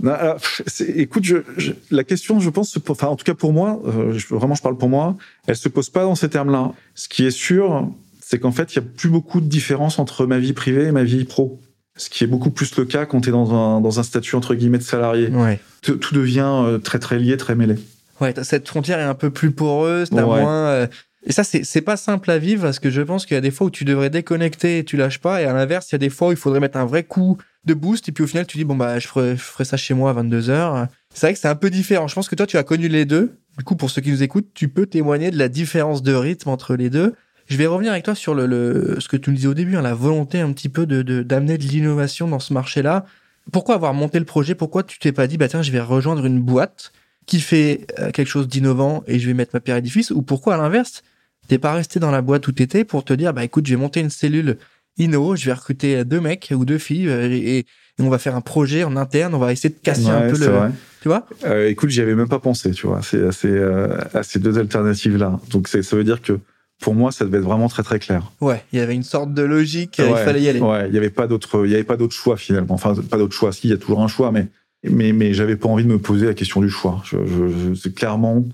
Non, 0.03 0.13
alors, 0.13 0.37
c'est- 0.67 0.91
écoute, 0.99 1.25
je, 1.25 1.37
je- 1.57 1.73
la 1.91 2.05
question, 2.05 2.39
je 2.39 2.51
pense, 2.51 2.79
enfin, 2.89 3.07
en 3.07 3.17
tout 3.17 3.25
cas 3.25 3.33
pour 3.35 3.53
moi, 3.55 3.81
euh, 3.87 4.13
je, 4.13 4.35
vraiment, 4.35 4.55
je 4.55 4.61
parle 4.63 4.77
pour 4.77 4.91
moi, 4.91 5.17
elle 5.47 5.57
se 5.57 5.71
pose 5.71 5.89
pas 5.89 6.03
dans 6.03 6.15
ces 6.15 6.29
termes-là. 6.29 6.73
Ce 6.95 7.09
qui 7.09 7.25
est 7.25 7.31
sûr, 7.31 7.89
c'est 8.21 8.39
qu'en 8.39 8.53
fait, 8.53 8.75
il 8.75 8.77
y 8.77 8.79
a 8.81 8.83
plus 8.83 9.09
beaucoup 9.09 9.41
de 9.41 9.47
différence 9.47 9.99
entre 9.99 10.27
ma 10.27 10.39
vie 10.39 10.53
privée 10.53 10.85
et 10.85 10.93
ma 10.93 11.03
vie 11.05 11.25
pro. 11.25 11.59
Ce 11.97 12.11
qui 12.11 12.25
est 12.25 12.27
beaucoup 12.27 12.51
plus 12.51 12.77
le 12.77 12.85
cas 12.85 13.07
quand 13.07 13.21
tu 13.23 13.29
es 13.31 13.33
dans 13.33 13.53
un, 13.55 13.81
dans 13.81 13.99
un 13.99 14.03
statut 14.03 14.37
entre 14.37 14.55
guillemets 14.55 14.79
de 14.79 14.83
salarié. 14.83 15.29
Ouais. 15.29 15.61
Tout, 15.83 15.97
tout 15.97 16.15
devient 16.15 16.45
euh, 16.47 16.79
très 16.79 16.99
très 16.99 17.19
lié, 17.19 17.37
très 17.37 17.55
mêlé. 17.55 17.77
Ouais, 18.21 18.35
cette 18.43 18.69
frontière 18.69 18.99
est 18.99 19.03
un 19.05 19.15
peu 19.15 19.31
plus 19.31 19.51
poreuse, 19.51 20.11
t'as 20.11 20.25
Ouais. 20.25 20.41
moins. 20.41 20.67
euh, 20.69 20.87
Et 21.27 21.33
ça, 21.33 21.43
c'est 21.45 21.65
c'est 21.65 21.81
pas 21.81 21.97
simple 21.97 22.31
à 22.31 22.39
vivre 22.39 22.63
parce 22.63 22.79
que 22.79 22.89
je 22.91 23.03
pense 23.03 23.27
qu'il 23.27 23.35
y 23.35 23.39
a 23.39 23.41
des 23.41 23.51
fois 23.51 23.67
où 23.67 23.71
tu 23.71 23.85
devrais 23.85 24.11
déconnecter 24.11 24.79
et 24.79 24.85
tu 24.85 24.97
lâches 24.97 25.19
pas. 25.21 25.43
Et 25.43 25.45
à 25.45 25.53
l'inverse, 25.53 25.91
il 25.91 25.95
y 25.95 25.97
a 25.97 25.99
des 25.99 26.09
fois 26.11 26.29
où 26.29 26.31
il 26.33 26.37
faudrait 26.37 26.61
mettre 26.61 26.77
un 26.79 26.85
vrai 26.87 27.03
coup 27.03 27.37
de 27.65 27.75
boost. 27.75 28.09
Et 28.09 28.13
puis 28.13 28.23
au 28.25 28.27
final, 28.27 28.47
tu 28.47 28.59
dis, 28.59 28.65
bon, 28.65 28.77
bah, 28.77 28.99
je 28.99 29.09
ferai, 29.09 29.31
je 29.37 29.43
ferai 29.43 29.65
ça 29.65 29.77
chez 29.77 29.93
moi 29.95 30.11
à 30.11 30.15
22h. 30.23 30.87
C'est 31.13 31.27
vrai 31.27 31.33
que 31.35 31.39
c'est 31.41 31.49
un 31.49 31.57
peu 31.57 31.69
différent. 31.71 32.07
Je 32.09 32.15
pense 32.15 32.29
que 32.29 32.35
toi, 32.37 32.47
tu 32.47 32.57
as 32.59 32.63
connu 32.63 32.89
les 32.89 33.05
deux. 33.07 33.33
Du 33.59 33.65
coup, 33.65 33.75
pour 33.75 33.91
ceux 33.91 34.03
qui 34.03 34.11
nous 34.13 34.23
écoutent, 34.23 34.49
tu 34.55 34.69
peux 34.69 34.87
témoigner 34.87 35.31
de 35.31 35.39
la 35.39 35.49
différence 35.49 36.03
de 36.03 36.13
rythme 36.15 36.51
entre 36.51 36.77
les 36.77 36.91
deux. 36.91 37.15
Je 37.49 37.57
vais 37.57 37.67
revenir 37.67 37.93
avec 37.93 38.05
toi 38.05 38.15
sur 38.15 38.35
le, 38.35 38.47
le 38.47 38.97
ce 38.99 39.09
que 39.09 39.17
tu 39.17 39.31
nous 39.31 39.37
disais 39.37 39.49
au 39.49 39.55
début, 39.55 39.77
hein, 39.77 39.83
la 39.83 39.95
volonté 39.95 40.41
un 40.41 40.53
petit 40.53 40.69
peu 40.69 40.87
de 40.87 41.23
d'amener 41.23 41.59
de, 41.59 41.65
l'innovation 41.65 42.29
dans 42.29 42.41
ce 42.41 42.53
marché-là. 42.53 43.07
Pourquoi 43.53 43.77
avoir 43.77 43.95
monté 43.95 44.19
le 44.19 44.25
projet? 44.25 44.55
Pourquoi 44.55 44.83
tu 44.83 44.99
t'es 44.99 45.13
pas 45.13 45.27
dit, 45.27 45.37
bah 45.37 45.49
tiens, 45.49 45.63
je 45.63 45.71
vais 45.71 45.81
rejoindre 45.81 46.27
une 46.27 46.41
boîte 46.41 46.93
qui 47.27 47.41
fait 47.41 47.87
euh, 47.99 48.11
quelque 48.11 48.29
chose 48.29 48.49
d'innovant 48.49 49.05
et 49.07 49.19
je 49.19 49.27
vais 49.27 49.35
mettre 49.35 49.53
ma 49.55 49.61
pierre 49.61 49.77
à 49.77 49.79
l'édifice? 49.79 50.11
Ou 50.11 50.23
pourquoi, 50.23 50.55
à 50.55 50.57
l'inverse, 50.59 51.05
t'es 51.47 51.59
pas 51.59 51.73
resté 51.75 52.01
dans 52.01 52.11
la 52.11 52.23
boîte 52.23 52.49
où 52.49 52.53
t'étais 52.53 52.85
pour 52.85 53.05
te 53.05 53.13
dire, 53.13 53.33
bah 53.33 53.45
écoute, 53.45 53.67
je 53.67 53.75
vais 53.75 53.81
monter 53.81 54.01
une 54.01 54.11
cellule 54.11 54.57
Inno, 54.99 55.37
je 55.37 55.47
vais 55.47 55.53
recruter 55.53 56.05
deux 56.05 56.21
mecs 56.21 56.53
ou 56.57 56.65
deux 56.65 56.79
filles 56.79 57.09
euh, 57.09 57.29
et, 57.31 57.59
et 57.59 57.67
on 58.01 58.09
va 58.09 58.19
faire 58.19 58.35
un 58.35 58.41
projet 58.41 58.83
en 58.83 58.97
interne. 58.97 59.35
On 59.35 59.39
va 59.39 59.53
essayer 59.53 59.71
de 59.73 59.79
casser 59.81 60.09
un 60.09 60.31
peu 60.31 60.39
le. 60.39 60.47
vrai. 60.47 60.71
Tu 61.03 61.09
vois? 61.09 61.27
Euh, 61.45 61.69
écoute, 61.69 61.91
j'y 61.91 62.01
avais 62.01 62.15
même 62.15 62.29
pas 62.29 62.41
pensé, 62.41 62.73
tu 62.73 62.87
vois, 62.87 63.01
c'est 63.03 63.23
à 63.23 63.33
ces, 63.33 63.49
euh, 63.49 63.97
à 64.13 64.23
ces 64.23 64.41
deux 64.41 64.59
alternatives-là. 64.59 65.39
Donc 65.51 65.69
c'est- 65.69 65.83
ça 65.83 65.95
veut 65.95 66.05
dire 66.05 66.21
que 66.21 66.41
pour 66.81 66.95
moi, 66.95 67.11
ça 67.13 67.25
devait 67.25 67.39
être 67.39 67.45
vraiment 67.45 67.69
très 67.69 67.83
très 67.83 67.99
clair. 67.99 68.31
Ouais, 68.41 68.63
il 68.73 68.79
y 68.79 68.83
avait 68.83 68.95
une 68.95 69.03
sorte 69.03 69.33
de 69.35 69.43
logique. 69.43 69.99
euh, 70.01 70.13
Ouais, 70.13 70.21
il 70.21 70.25
fallait 70.25 70.43
y 70.43 70.49
aller. 70.49 70.61
Ouais, 70.61 70.89
il 70.89 70.95
y 70.95 70.99
avait 70.99 71.11
pas 71.11 71.27
d'autre, 71.27 71.65
il 71.65 71.71
y 71.71 71.75
avait 71.75 71.85
pas 71.85 71.97
d'autre 71.97 72.15
choix 72.15 72.37
finalement. 72.37 72.75
Enfin, 72.75 72.95
pas 72.95 73.17
d'autre 73.17 73.35
choix. 73.35 73.53
Si, 73.53 73.69
il 73.69 73.71
y 73.71 73.75
a 73.75 73.79
toujours 73.79 74.03
un 74.03 74.09
choix, 74.09 74.31
mais 74.33 74.47
mais 74.85 75.13
mais 75.13 75.33
j'avais 75.35 75.57
pas 75.57 75.69
envie 75.69 75.85
de 75.85 75.89
me 75.89 75.99
poser 75.99 76.27
la 76.27 76.35
question 76.35 76.61
du 76.61 76.71
choix. 76.71 77.03
Je, 77.05 77.17
je, 77.27 77.49
je- 77.49 77.75
c'est 77.75 77.95
clairement 77.95 78.45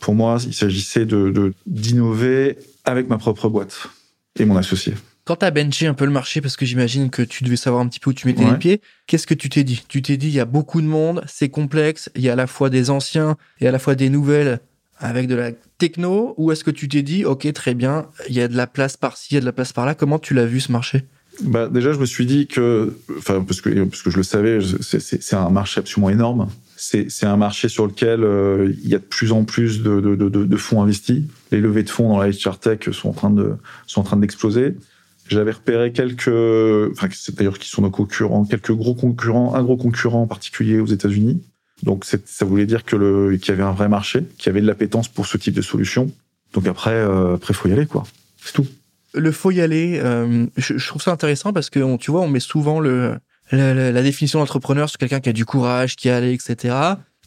pour 0.00 0.14
moi, 0.14 0.38
il 0.46 0.54
s'agissait 0.54 1.06
de 1.06 1.52
d'innover 1.66 2.58
avec 2.84 3.08
ma 3.08 3.18
propre 3.18 3.48
boîte 3.48 3.88
et 4.38 4.44
mon 4.44 4.56
associé. 4.56 4.94
Quand 5.24 5.36
t'as 5.36 5.50
benché 5.50 5.86
un 5.86 5.94
peu 5.94 6.04
le 6.06 6.10
marché, 6.10 6.40
parce 6.40 6.56
que 6.56 6.64
j'imagine 6.64 7.10
que 7.10 7.20
tu 7.22 7.44
devais 7.44 7.56
savoir 7.56 7.82
un 7.82 7.88
petit 7.88 8.00
peu 8.00 8.10
où 8.10 8.12
tu 8.14 8.26
mettais 8.26 8.44
Ouais. 8.44 8.52
les 8.52 8.56
pieds, 8.56 8.80
qu'est-ce 9.06 9.26
que 9.26 9.34
tu 9.34 9.48
t'es 9.50 9.62
dit? 9.64 9.82
Tu 9.88 10.00
t'es 10.00 10.16
dit, 10.16 10.28
il 10.28 10.34
y 10.34 10.40
a 10.40 10.46
beaucoup 10.46 10.80
de 10.80 10.86
monde, 10.86 11.22
c'est 11.26 11.48
complexe, 11.50 12.10
il 12.16 12.22
y 12.22 12.30
a 12.30 12.32
à 12.32 12.36
la 12.36 12.46
fois 12.46 12.70
des 12.70 12.88
anciens 12.90 13.36
et 13.60 13.68
à 13.68 13.70
la 13.70 13.78
fois 13.78 13.94
des 13.94 14.08
nouvelles 14.08 14.60
avec 14.98 15.26
de 15.28 15.34
la 15.34 15.52
techno, 15.78 16.34
ou 16.36 16.50
est-ce 16.52 16.64
que 16.64 16.70
tu 16.70 16.88
t'es 16.88 17.02
dit, 17.02 17.24
ok, 17.24 17.52
très 17.52 17.74
bien, 17.74 18.06
il 18.28 18.34
y 18.34 18.40
a 18.40 18.48
de 18.48 18.56
la 18.56 18.66
place 18.66 18.96
par-ci, 18.96 19.28
il 19.30 19.34
y 19.34 19.38
a 19.38 19.40
de 19.40 19.46
la 19.46 19.52
place 19.52 19.72
par-là, 19.72 19.94
comment 19.94 20.18
tu 20.18 20.34
l'as 20.34 20.46
vu 20.46 20.60
ce 20.60 20.72
marché? 20.72 21.04
Bah, 21.44 21.68
déjà, 21.68 21.92
je 21.92 21.98
me 22.00 22.06
suis 22.06 22.26
dit 22.26 22.48
que, 22.48 22.96
enfin, 23.16 23.44
parce 23.46 23.60
que, 23.60 23.84
parce 23.84 24.02
que 24.02 24.10
je 24.10 24.16
le 24.16 24.24
savais, 24.24 24.58
c'est- 24.80 25.34
un 25.36 25.50
marché 25.50 25.78
absolument 25.78 26.10
énorme. 26.10 26.48
C'est 26.76 27.08
un 27.26 27.36
marché 27.36 27.68
sur 27.68 27.86
lequel 27.86 28.22
euh, 28.24 28.72
il 28.82 28.88
y 28.88 28.94
a 28.94 28.98
de 28.98 29.04
plus 29.04 29.30
en 29.32 29.44
plus 29.44 29.82
de, 29.82 30.00
de 30.16 30.56
fonds 30.56 30.82
investis. 30.82 31.22
Les 31.52 31.60
levées 31.60 31.82
de 31.84 31.90
fonds 31.90 32.08
dans 32.08 32.18
la 32.18 32.30
HR 32.30 32.58
Tech 32.58 32.90
sont 32.92 33.10
en 33.10 33.12
train 33.12 33.30
de, 33.30 33.52
sont 33.86 34.00
en 34.00 34.04
train 34.04 34.16
d'exploser. 34.16 34.74
J'avais 35.28 35.50
repéré 35.52 35.92
quelques, 35.92 36.28
enfin, 36.92 37.08
c'est 37.12 37.34
d'ailleurs 37.36 37.58
qui 37.58 37.68
sont 37.68 37.82
nos 37.82 37.90
concurrents, 37.90 38.44
quelques 38.44 38.72
gros 38.72 38.94
concurrents, 38.94 39.54
un 39.54 39.62
gros 39.62 39.76
concurrent 39.76 40.22
en 40.22 40.26
particulier 40.26 40.80
aux 40.80 40.86
États-Unis. 40.86 41.42
Donc, 41.82 42.04
ça 42.04 42.44
voulait 42.44 42.66
dire 42.66 42.84
que 42.84 43.34
qu'il 43.36 43.48
y 43.48 43.52
avait 43.52 43.62
un 43.62 43.72
vrai 43.72 43.88
marché, 43.88 44.24
qu'il 44.38 44.46
y 44.46 44.50
avait 44.50 44.60
de 44.60 44.66
l'appétence 44.66 45.08
pour 45.08 45.26
ce 45.26 45.36
type 45.38 45.54
de 45.54 45.62
solution. 45.62 46.10
Donc 46.54 46.66
après, 46.66 46.90
euh, 46.94 47.34
après, 47.36 47.54
faut 47.54 47.68
y 47.68 47.72
aller, 47.72 47.86
quoi. 47.86 48.04
C'est 48.42 48.52
tout. 48.52 48.66
Le 49.14 49.32
faut 49.32 49.50
y 49.50 49.60
aller, 49.60 50.00
euh, 50.02 50.46
je, 50.56 50.76
je 50.76 50.88
trouve 50.88 51.02
ça 51.02 51.12
intéressant 51.12 51.52
parce 51.52 51.70
que, 51.70 51.96
tu 51.96 52.10
vois, 52.10 52.20
on 52.22 52.28
met 52.28 52.40
souvent 52.40 52.80
le, 52.80 53.16
la, 53.52 53.92
la- 53.92 54.02
définition 54.02 54.38
d'entrepreneur 54.38 54.88
sur 54.88 54.98
quelqu'un 54.98 55.20
qui 55.20 55.28
a 55.28 55.32
du 55.32 55.44
courage, 55.44 55.96
qui 55.96 56.08
est 56.08 56.12
allé, 56.12 56.32
etc. 56.32 56.74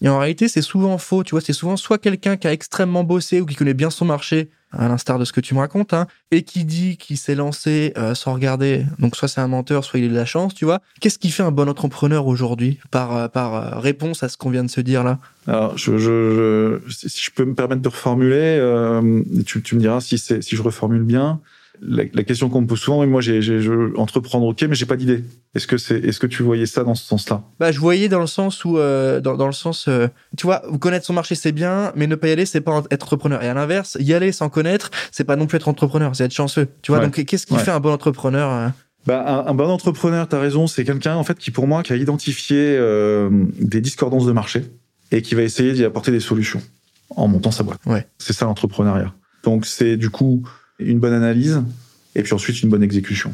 Et 0.01 0.09
en 0.09 0.19
réalité, 0.19 0.47
c'est 0.47 0.61
souvent 0.61 0.97
faux, 0.97 1.23
tu 1.23 1.31
vois, 1.31 1.41
c'est 1.41 1.53
souvent 1.53 1.77
soit 1.77 1.97
quelqu'un 1.97 2.37
qui 2.37 2.47
a 2.47 2.51
extrêmement 2.53 3.03
bossé 3.03 3.41
ou 3.41 3.45
qui 3.45 3.55
connaît 3.55 3.73
bien 3.75 3.89
son 3.89 4.05
marché, 4.05 4.49
à 4.71 4.87
l'instar 4.87 5.19
de 5.19 5.25
ce 5.25 5.33
que 5.33 5.41
tu 5.41 5.53
me 5.53 5.59
racontes, 5.59 5.93
hein, 5.93 6.07
et 6.31 6.43
qui 6.43 6.63
dit 6.65 6.97
qu'il 6.97 7.17
s'est 7.17 7.35
lancé 7.35 7.93
euh, 7.97 8.15
sans 8.15 8.33
regarder. 8.33 8.85
Donc 8.99 9.15
soit 9.15 9.27
c'est 9.27 9.41
un 9.41 9.47
menteur, 9.47 9.83
soit 9.83 9.99
il 9.99 10.05
a 10.05 10.09
de 10.09 10.15
la 10.15 10.25
chance, 10.25 10.53
tu 10.53 10.65
vois. 10.65 10.79
Qu'est-ce 10.99 11.19
qui 11.19 11.29
fait 11.31 11.43
un 11.43 11.51
bon 11.51 11.67
entrepreneur 11.69 12.25
aujourd'hui 12.27 12.79
par, 12.89 13.15
euh, 13.15 13.27
par 13.27 13.55
euh, 13.55 13.79
réponse 13.79 14.23
à 14.23 14.29
ce 14.29 14.37
qu'on 14.37 14.49
vient 14.49 14.63
de 14.63 14.69
se 14.69 14.81
dire 14.81 15.03
là? 15.03 15.19
Alors, 15.47 15.77
je, 15.77 15.97
je, 15.97 16.79
je- 16.85 17.07
si 17.07 17.21
je 17.25 17.31
peux 17.31 17.45
me 17.45 17.53
permettre 17.55 17.81
de 17.81 17.89
reformuler, 17.89 18.35
euh, 18.59 19.23
tu, 19.45 19.61
tu 19.61 19.75
me 19.75 19.79
diras 19.81 19.99
si, 20.01 20.17
si 20.17 20.55
je 20.55 20.61
reformule 20.61 21.03
bien. 21.03 21.39
La, 21.79 22.03
la 22.13 22.23
question 22.23 22.49
qu'on 22.49 22.61
me 22.61 22.67
pose 22.67 22.79
souvent, 22.79 22.99
oui, 23.01 23.07
moi, 23.07 23.21
j'ai, 23.21 23.41
j'ai, 23.41 23.59
je, 23.59 23.95
entreprendre, 23.97 24.45
ok, 24.45 24.61
mais 24.69 24.75
j'ai 24.75 24.85
pas 24.85 24.97
d'idée. 24.97 25.23
Est-ce 25.55 25.65
que 25.65 25.77
c'est, 25.77 25.97
est-ce 25.99 26.19
que 26.19 26.27
tu 26.27 26.43
voyais 26.43 26.65
ça 26.67 26.83
dans 26.83 26.93
ce 26.95 27.05
sens-là? 27.05 27.43
Bah, 27.59 27.71
je 27.71 27.79
voyais 27.79 28.07
dans 28.07 28.19
le 28.19 28.27
sens 28.27 28.63
où, 28.65 28.77
euh, 28.77 29.19
dans, 29.19 29.35
dans 29.35 29.47
le 29.47 29.51
sens, 29.53 29.87
euh, 29.87 30.07
tu 30.37 30.45
vois, 30.45 30.61
connaître 30.79 31.05
son 31.05 31.13
marché 31.13 31.33
c'est 31.33 31.51
bien, 31.51 31.91
mais 31.95 32.05
ne 32.07 32.15
pas 32.15 32.27
y 32.27 32.31
aller 32.31 32.45
c'est 32.45 32.61
pas 32.61 32.83
être 32.91 33.03
entrepreneur. 33.03 33.41
Et 33.41 33.47
à 33.47 33.53
l'inverse, 33.55 33.97
y 33.99 34.13
aller 34.13 34.31
sans 34.31 34.49
connaître, 34.49 34.91
c'est 35.11 35.23
pas 35.23 35.35
non 35.35 35.47
plus 35.47 35.55
être 35.57 35.67
entrepreneur, 35.69 36.15
c'est 36.15 36.25
être 36.25 36.33
chanceux. 36.33 36.67
Tu 36.83 36.91
vois, 36.91 36.99
Ouais. 36.99 37.05
donc 37.05 37.23
qu'est-ce 37.25 37.47
qui 37.47 37.53
Ouais. 37.53 37.59
fait 37.59 37.71
un 37.71 37.79
bon 37.79 37.91
entrepreneur 37.93 38.51
euh? 38.51 38.67
Bah, 39.07 39.43
un, 39.47 39.49
un 39.49 39.53
bon 39.55 39.67
entrepreneur, 39.69 40.27
t'as 40.27 40.39
raison, 40.39 40.67
c'est 40.67 40.83
quelqu'un 40.85 41.15
en 41.15 41.23
fait 41.23 41.37
qui, 41.39 41.49
pour 41.49 41.65
moi, 41.65 41.81
qui 41.81 41.93
a 41.93 41.95
identifié 41.95 42.57
euh, 42.77 43.29
des 43.59 43.81
discordances 43.81 44.27
de 44.27 44.31
marché 44.33 44.65
et 45.11 45.23
qui 45.23 45.33
va 45.33 45.41
essayer 45.41 45.73
d'y 45.73 45.83
apporter 45.83 46.11
des 46.11 46.19
solutions 46.19 46.61
en 47.09 47.27
montant 47.27 47.49
sa 47.51 47.63
boîte. 47.63 47.79
Ouais. 47.87 48.05
C'est 48.19 48.33
ça 48.33 48.45
l'entrepreneuriat. 48.45 49.11
Donc, 49.43 49.65
c'est 49.65 49.97
du 49.97 50.11
coup 50.11 50.47
une 50.85 50.99
bonne 50.99 51.13
analyse 51.13 51.61
et 52.15 52.23
puis 52.23 52.33
ensuite 52.33 52.61
une 52.61 52.69
bonne 52.69 52.83
exécution. 52.83 53.33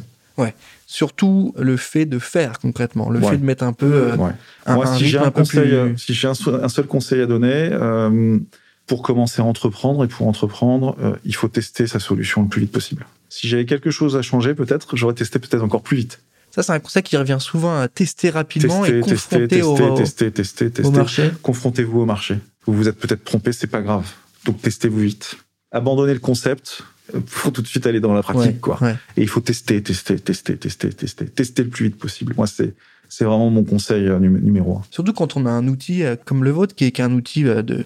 Surtout 0.90 1.54
le 1.58 1.76
fait 1.76 2.06
de 2.06 2.18
faire 2.20 2.60
concrètement, 2.60 3.10
le 3.10 3.20
Ouais. 3.20 3.32
fait 3.32 3.38
de 3.38 3.44
mettre 3.44 3.64
un 3.66 3.74
peu 3.74 3.92
euh, 3.92 4.16
Ouais. 4.16 4.32
un, 4.66 4.76
Moi, 4.76 4.88
un 4.88 4.98
si 4.98 5.06
j'ai 5.08 5.18
un 5.18 5.32
conseil, 5.32 5.68
plus- 5.70 5.98
si 5.98 6.14
j'ai 6.14 6.28
un, 6.30 6.34
seul- 6.34 6.64
un 6.64 6.70
seul 6.70 6.86
conseil 6.86 7.20
à 7.22 7.26
donner, 7.26 7.70
euh, 7.74 8.38
pour 8.86 9.02
commencer 9.02 9.42
à 9.42 9.46
entreprendre 9.46 10.06
et 10.06 10.08
pour 10.08 10.28
entreprendre, 10.28 10.96
euh, 11.02 11.16
il 11.26 11.36
faut 11.36 11.50
tester 11.50 11.88
sa 11.88 12.00
solution 12.00 12.44
le 12.44 12.48
plus 12.48 12.62
vite 12.62 12.72
possible. 12.72 13.06
Si 13.28 13.50
j'avais 13.50 13.66
quelque 13.66 13.92
chose 13.92 14.16
à 14.16 14.22
changer, 14.22 14.54
peut-être, 14.56 14.96
j'aurais 14.96 15.14
testé 15.16 15.40
peut-être 15.40 15.62
encore 15.64 15.82
plus 15.82 15.98
vite. 15.98 16.22
Ça, 16.52 16.64
c'est 16.64 16.72
un 16.72 16.80
conseil 16.80 17.04
qui 17.04 17.18
revient 17.18 17.38
souvent 17.42 17.78
à 17.78 17.90
tester 17.90 18.30
rapidement 18.30 18.84
Tester, 18.84 18.98
et 19.00 19.02
tester, 19.02 19.14
confronter 19.16 19.48
tester, 19.48 19.62
au, 19.84 19.98
tester, 19.98 20.32
tester, 20.32 20.66
au 20.68 20.70
tester. 20.70 20.98
marché. 20.98 21.32
Confrontez-vous 21.42 22.00
au 22.00 22.06
marché. 22.06 22.38
Vous 22.66 22.74
vous 22.74 22.88
êtes 22.88 22.98
peut-être 22.98 23.26
trompé, 23.26 23.52
c'est 23.52 23.68
pas 23.68 23.82
grave. 23.82 24.10
Donc 24.46 24.62
testez-vous 24.62 25.00
vite. 25.00 25.36
Abandonnez 25.74 26.14
le 26.14 26.20
concept 26.22 26.84
euh, 27.16 27.20
pour 27.20 27.52
tout 27.52 27.62
de 27.62 27.68
suite 27.68 27.86
aller 27.88 28.00
dans 28.00 28.14
la 28.14 28.22
pratique, 28.24 28.42
Ouais, 28.42 28.54
quoi. 28.60 28.78
ouais. 28.82 28.96
Et 29.16 29.22
il 29.22 29.28
faut 29.30 29.42
tester, 29.42 29.82
tester, 29.82 30.20
tester, 30.20 30.58
tester, 30.58 30.90
tester, 30.90 31.26
tester 31.26 31.64
le 31.64 31.70
plus 31.70 31.86
vite 31.86 31.98
possible. 31.98 32.34
Moi, 32.38 32.48
c'est 32.48 32.74
c'est 33.10 33.24
vraiment 33.24 33.50
mon 33.50 33.64
conseil 33.64 34.06
euh, 34.08 34.20
numé- 34.20 34.42
numéro 34.42 34.78
un. 34.78 34.82
Surtout 34.92 35.14
quand 35.14 35.38
on 35.38 35.46
a 35.46 35.50
un 35.52 35.68
outil 35.70 36.04
euh, 36.04 36.16
comme 36.26 36.44
le 36.44 36.50
vôtre, 36.52 36.76
qui 36.76 36.86
est, 36.86 36.92
qui 36.92 37.00
est 37.02 37.06
un 37.06 37.14
outil 37.14 37.48
euh, 37.48 37.62
de, 37.62 37.86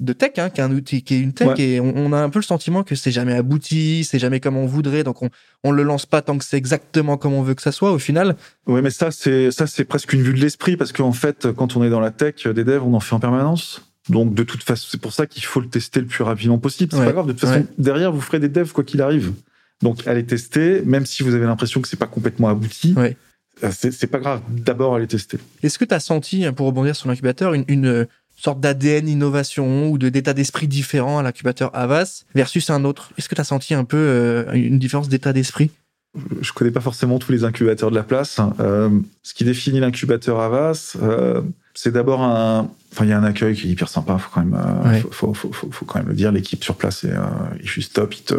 de 0.00 0.12
tech, 0.14 0.30
hein, 0.38 0.48
qui 0.48 0.62
est 0.62 0.64
un 0.64 0.72
outil, 0.72 1.02
qui 1.02 1.14
est 1.14 1.18
une 1.20 1.34
tech, 1.34 1.48
Ouais. 1.48 1.60
et 1.60 1.78
on, 1.80 1.92
on 1.94 2.12
a 2.14 2.16
un 2.18 2.30
peu 2.30 2.38
le 2.38 2.42
sentiment 2.44 2.82
que 2.82 2.94
c'est 2.94 3.10
jamais 3.10 3.34
abouti, 3.34 4.04
c'est 4.04 4.18
jamais 4.18 4.40
comme 4.40 4.56
on 4.56 4.64
voudrait, 4.64 5.04
donc 5.04 5.20
on, 5.22 5.28
on 5.62 5.72
le 5.72 5.82
lance 5.82 6.06
pas 6.06 6.22
tant 6.22 6.38
que 6.38 6.44
c'est 6.46 6.56
exactement 6.56 7.18
comme 7.18 7.34
on 7.34 7.42
veut 7.42 7.52
que 7.52 7.60
ça 7.60 7.70
soit. 7.72 7.92
Au 7.92 7.98
final, 7.98 8.34
Ouais, 8.66 8.80
mais 8.80 8.88
ça, 8.88 9.10
c'est 9.10 9.50
ça, 9.50 9.66
c'est 9.66 9.84
presque 9.84 10.14
une 10.14 10.22
vue 10.22 10.32
de 10.32 10.40
l'esprit 10.40 10.78
parce 10.78 10.92
qu'en 10.92 11.12
fait, 11.12 11.48
quand 11.52 11.76
on 11.76 11.84
est 11.84 11.90
dans 11.90 12.00
la 12.00 12.10
tech, 12.10 12.46
des 12.46 12.64
devs, 12.64 12.82
on 12.82 12.94
en 12.94 13.00
fait 13.00 13.14
en 13.14 13.20
permanence. 13.20 13.91
Donc, 14.08 14.34
de 14.34 14.42
toute 14.42 14.62
façon, 14.62 14.86
c'est 14.90 15.00
pour 15.00 15.12
ça 15.12 15.26
qu'il 15.26 15.44
faut 15.44 15.60
le 15.60 15.68
tester 15.68 16.00
le 16.00 16.06
plus 16.06 16.24
rapidement 16.24 16.58
possible. 16.58 16.90
C'est 16.92 16.98
Ouais. 16.98 17.06
pas 17.06 17.12
grave. 17.12 17.26
De 17.26 17.32
toute 17.32 17.40
façon, 17.42 17.60
Ouais. 17.60 17.66
derrière, 17.78 18.12
vous 18.12 18.20
ferez 18.20 18.40
des 18.40 18.48
devs 18.48 18.72
quoi 18.72 18.82
qu'il 18.84 19.00
arrive. 19.00 19.32
Donc, 19.80 20.06
allez 20.06 20.24
tester, 20.24 20.82
même 20.84 21.06
si 21.06 21.22
vous 21.22 21.34
avez 21.34 21.46
l'impression 21.46 21.80
que 21.80 21.88
c'est 21.88 21.96
pas 21.98 22.06
complètement 22.06 22.48
abouti. 22.48 22.94
Ouais. 22.96 23.16
euh, 23.64 23.70
C'est 23.72 24.06
pas 24.08 24.18
grave. 24.18 24.40
D'abord, 24.48 24.94
allez 24.96 25.06
tester. 25.06 25.38
est-ce 25.62 25.78
que 25.78 25.84
tu 25.84 25.94
as 25.94 26.00
senti, 26.00 26.44
hein, 26.44 26.52
pour 26.52 26.66
rebondir 26.66 26.96
sur 26.96 27.08
l'incubateur, 27.08 27.54
une, 27.54 27.64
une 27.68 27.86
euh, 27.86 28.04
sorte 28.36 28.58
d'ADN 28.60 29.08
innovation 29.08 29.90
ou 29.90 29.98
de 29.98 30.08
d'état 30.08 30.32
d'esprit 30.34 30.66
différent 30.66 31.18
à 31.18 31.22
l'incubateur 31.22 31.70
Avas 31.74 32.24
versus 32.34 32.70
un 32.70 32.84
autre? 32.84 33.10
Est-ce 33.18 33.28
que 33.28 33.34
tu 33.36 33.40
as 33.40 33.44
senti 33.44 33.74
un 33.74 33.84
peu 33.84 33.96
euh, 33.98 34.50
une 34.52 34.78
différence 34.80 35.08
d'état 35.08 35.32
d'esprit? 35.32 35.70
Je 36.40 36.52
connais 36.52 36.70
pas 36.72 36.80
forcément 36.80 37.18
tous 37.18 37.30
les 37.32 37.44
incubateurs 37.44 37.90
de 37.90 37.94
la 37.96 38.02
place. 38.02 38.38
Euh, 38.60 38.90
ce 39.22 39.32
qui 39.34 39.44
définit 39.44 39.80
l'incubateur 39.80 40.40
Avas, 40.40 40.96
euh, 41.02 41.40
c'est 41.74 41.92
d'abord 41.92 42.22
un. 42.22 42.70
Enfin, 42.92 43.04
il 43.04 43.10
y 43.10 43.12
a 43.12 43.18
un 43.18 43.24
accueil 43.24 43.54
qui 43.56 43.68
est 43.68 43.70
hyper 43.70 43.88
sympa. 43.88 44.18
Faut 44.18 44.30
quand 44.32 44.44
même, 44.44 44.54
euh, 44.54 44.88
Ouais. 44.90 45.00
faut, 45.10 45.32
faut, 45.34 45.52
faut, 45.52 45.70
faut- 45.70 45.84
quand 45.86 45.98
même 45.98 46.08
le 46.08 46.14
dire. 46.14 46.30
L'équipe 46.32 46.62
sur 46.62 46.76
place 46.76 47.04
est, 47.04 47.12
euh, 47.12 47.22
est 47.60 47.66
juste 47.66 47.94
top. 47.94 48.14
Il 48.14 48.22
te, 48.24 48.34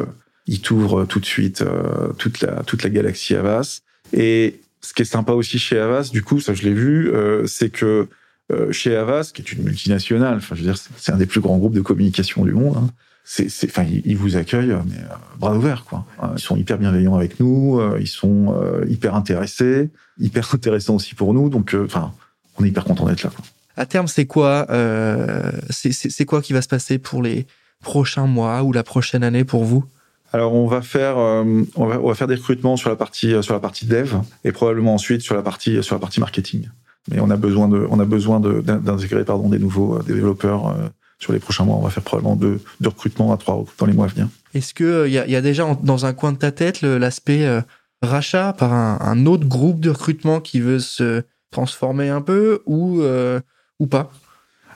il 0.47 0.61
t'ouvre 0.61 1.05
tout 1.05 1.19
de 1.19 1.25
suite 1.25 1.61
euh, 1.61 2.13
toute 2.17 2.41
la 2.41 2.63
toute 2.63 2.83
la 2.83 2.89
galaxie 2.89 3.35
Avas. 3.35 3.79
Et 4.13 4.59
ce 4.81 4.93
qui 4.93 5.01
est 5.01 5.05
sympa 5.05 5.31
aussi 5.33 5.57
chez 5.59 5.79
Avas, 5.79 6.09
du 6.11 6.21
coup, 6.21 6.39
ça 6.39 6.53
je 6.53 6.63
l'ai 6.63 6.73
vu, 6.73 7.09
euh, 7.11 7.47
c'est 7.47 7.69
que 7.69 8.07
euh, 8.51 8.71
chez 8.71 8.95
Avas, 8.95 9.31
qui 9.33 9.41
est 9.41 9.51
une 9.53 9.63
multinationale, 9.63 10.37
enfin, 10.37 10.53
je 10.55 10.61
veux 10.61 10.67
dire, 10.67 10.77
c'est- 10.97 11.11
un 11.11 11.17
des 11.17 11.25
plus 11.25 11.39
grands 11.41 11.57
groupes 11.57 11.73
de 11.73 11.81
communication 11.81 12.43
du 12.45 12.51
monde. 12.53 12.75
Hein, 12.77 12.87
c'est, 13.25 13.49
c'est, 13.49 13.67
enfin, 13.69 13.83
ils, 13.89 14.01
ils 14.05 14.17
vous 14.17 14.35
accueillent, 14.35 14.75
mais 14.85 14.97
euh, 14.97 15.15
bras 15.39 15.55
ouverts, 15.55 15.85
quoi. 15.85 16.05
Euh, 16.21 16.27
Ils 16.35 16.41
sont 16.41 16.57
hyper 16.57 16.77
bienveillants 16.77 17.15
avec 17.15 17.39
nous, 17.39 17.79
euh, 17.79 17.97
ils 18.01 18.07
sont 18.07 18.53
euh, 18.61 18.85
hyper 18.89 19.15
intéressés, 19.15 19.89
hyper 20.19 20.49
intéressants 20.53 20.95
aussi 20.95 21.15
pour 21.15 21.33
nous, 21.33 21.49
donc, 21.49 21.73
euh, 21.73 21.85
enfin, 21.85 22.13
on 22.59 22.63
est 22.65 22.67
hyper 22.69 22.83
content 22.85 23.05
d'être 23.05 23.23
là. 23.23 23.29
Quoi. 23.35 23.45
À 23.75 23.85
terme, 23.85 24.07
c'est 24.07 24.25
quoi 24.25 24.67
euh, 24.69 25.51
c'est- 25.69 25.91
C'est 25.91 26.09
c'est 26.09 26.25
quoi 26.25 26.41
qui 26.41 26.53
va 26.53 26.61
se 26.61 26.67
passer 26.67 26.97
pour 26.99 27.21
les 27.23 27.45
prochains 27.81 28.27
mois 28.27 28.63
ou 28.63 28.71
la 28.71 28.83
prochaine 28.83 29.23
année 29.23 29.43
pour 29.43 29.63
vous? 29.63 29.83
Alors, 30.31 30.53
on 30.53 30.67
va 30.67 30.81
faire, 30.81 31.17
euh, 31.17 31.43
on 31.75 31.85
va, 31.85 31.99
on 31.99 32.07
va 32.07 32.15
faire 32.15 32.27
des 32.27 32.35
recrutements 32.35 32.75
sur 32.77 32.89
la 32.89 32.95
partie, 32.95 33.33
euh, 33.33 33.41
sur 33.41 33.53
la 33.53 33.59
partie 33.59 33.85
dev 33.85 34.15
et 34.43 34.51
probablement 34.51 34.93
ensuite 34.95 35.21
sur 35.21 35.35
la 35.35 35.41
partie, 35.43 35.83
sur 35.83 35.95
la 35.95 35.99
partie 35.99 36.19
marketing. 36.19 36.69
Mais 37.11 37.19
on 37.19 37.29
a 37.29 37.35
besoin 37.35 37.67
de, 37.67 37.85
on 37.89 37.99
a 37.99 38.05
besoin 38.05 38.39
de- 38.39 38.61
d'intégrer, 38.61 39.25
pardon, 39.25 39.49
des 39.49 39.59
nouveaux 39.59 39.97
euh, 39.97 40.03
développeurs 40.03 40.69
euh, 40.69 40.73
sur 41.19 41.33
les 41.33 41.39
prochains 41.39 41.65
mois. 41.65 41.75
On 41.77 41.81
va 41.81 41.89
faire 41.89 42.03
probablement 42.03 42.35
deux, 42.35 42.61
deux 42.79 42.89
recrutements 42.89 43.31
à 43.33 43.37
trois 43.37 43.63
dans 43.77 43.85
les 43.85 43.93
mois 43.93 44.05
à 44.05 44.09
venir. 44.09 44.27
Est-ce 44.53 44.73
que 44.73 45.05
il 45.07 45.13
y, 45.13 45.19
a- 45.19 45.27
y 45.27 45.35
a 45.35 45.41
déjà 45.41 45.65
en- 45.65 45.75
dans 45.75 46.05
un 46.05 46.13
coin 46.13 46.31
de 46.31 46.37
ta 46.37 46.51
tête 46.51 46.81
le- 46.81 46.97
l'aspect 46.97 47.45
euh, 47.45 47.61
rachat 48.01 48.53
par 48.53 48.73
un, 48.73 48.97
un 49.01 49.25
autre 49.25 49.45
groupe 49.45 49.79
de 49.81 49.89
recrutement 49.89 50.39
qui 50.39 50.59
veut 50.61 50.79
se 50.79 51.23
transformer 51.53 52.09
un 52.09 52.21
peu 52.21 52.61
ou 52.65 53.01
euh, 53.01 53.39
ou 53.79 53.87
pas? 53.87 54.11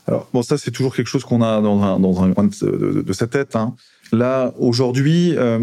Alors, 0.08 0.30
bon, 0.34 0.42
ça, 0.42 0.58
c'est 0.58 0.72
toujours 0.72 0.96
quelque 0.96 1.08
chose 1.08 1.26
qu'on 1.26 1.42
a 1.42 1.60
dans 1.60 1.82
un, 1.84 2.00
dans 2.00 2.24
un 2.24 2.32
coin 2.34 2.46
de, 2.46 2.66
de- 2.66 3.02
de 3.02 3.14
sa 3.14 3.28
tête. 3.28 3.58
Hein. 3.58 3.76
Là, 4.14 4.54
aujourd'hui, 4.58 5.36
euh, 5.36 5.60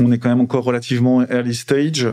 on 0.00 0.10
est 0.12 0.18
quand 0.18 0.30
même 0.30 0.40
encore 0.40 0.64
relativement 0.64 1.22
early 1.28 1.54
stage. 1.54 2.08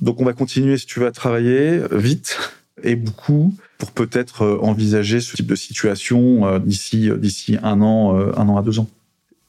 Donc, 0.00 0.20
on 0.20 0.24
va 0.24 0.32
continuer, 0.32 0.78
si 0.78 0.86
tu 0.86 1.00
veux, 1.00 1.08
à 1.08 1.10
travailler 1.10 1.80
vite 1.90 2.38
et 2.84 2.94
beaucoup 2.94 3.52
pour 3.78 3.90
peut-être 3.90 4.42
euh, 4.42 4.58
envisager 4.62 5.20
ce 5.20 5.34
type 5.34 5.48
de 5.48 5.56
situation 5.56 6.46
euh, 6.46 6.58
d'ici, 6.60 7.10
d'ici 7.18 7.56
un 7.64 7.80
an, 7.82 8.16
euh, 8.16 8.30
un 8.36 8.48
an 8.48 8.56
à 8.56 8.62
deux 8.62 8.78
ans. 8.78 8.88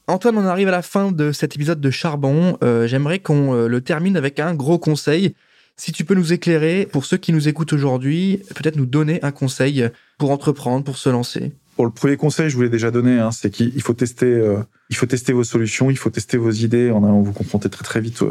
Antoine, 0.08 0.38
on 0.38 0.46
arrive 0.46 0.66
à 0.66 0.72
la 0.72 0.82
fin 0.82 1.12
de 1.12 1.30
cet 1.30 1.54
épisode 1.54 1.80
de 1.80 1.90
Charbon. 1.92 2.58
Euh, 2.64 2.88
j'aimerais 2.88 3.20
qu'on 3.20 3.54
euh, 3.54 3.68
le 3.68 3.80
termine 3.80 4.16
avec 4.16 4.40
un 4.40 4.54
gros 4.54 4.80
conseil. 4.80 5.36
Si 5.80 5.92
tu 5.92 6.04
peux 6.04 6.14
nous 6.14 6.34
éclairer, 6.34 6.86
pour 6.92 7.06
ceux 7.06 7.16
qui 7.16 7.32
nous 7.32 7.48
écoutent 7.48 7.72
aujourd'hui, 7.72 8.42
peut-être 8.54 8.76
nous 8.76 8.84
donner 8.84 9.18
un 9.22 9.30
conseil 9.30 9.88
pour 10.18 10.30
entreprendre, 10.30 10.84
pour 10.84 10.98
se 10.98 11.08
lancer. 11.08 11.52
Pour 11.74 11.86
le 11.86 11.90
premier 11.90 12.18
conseil, 12.18 12.50
je 12.50 12.56
vous 12.56 12.60
l'ai 12.60 12.68
déjà 12.68 12.90
donné, 12.90 13.18
hein, 13.18 13.30
c'est 13.30 13.48
qu'il 13.48 13.80
faut 13.80 13.94
tester, 13.94 14.26
euh, 14.26 14.58
il 14.90 14.96
faut 14.96 15.06
tester 15.06 15.32
vos 15.32 15.42
solutions, 15.42 15.88
il 15.88 15.96
faut 15.96 16.10
tester 16.10 16.36
vos 16.36 16.50
idées 16.50 16.90
en 16.90 17.02
allant 17.02 17.22
vous 17.22 17.32
confronter 17.32 17.70
très 17.70 17.82
très 17.82 18.02
vite 18.02 18.22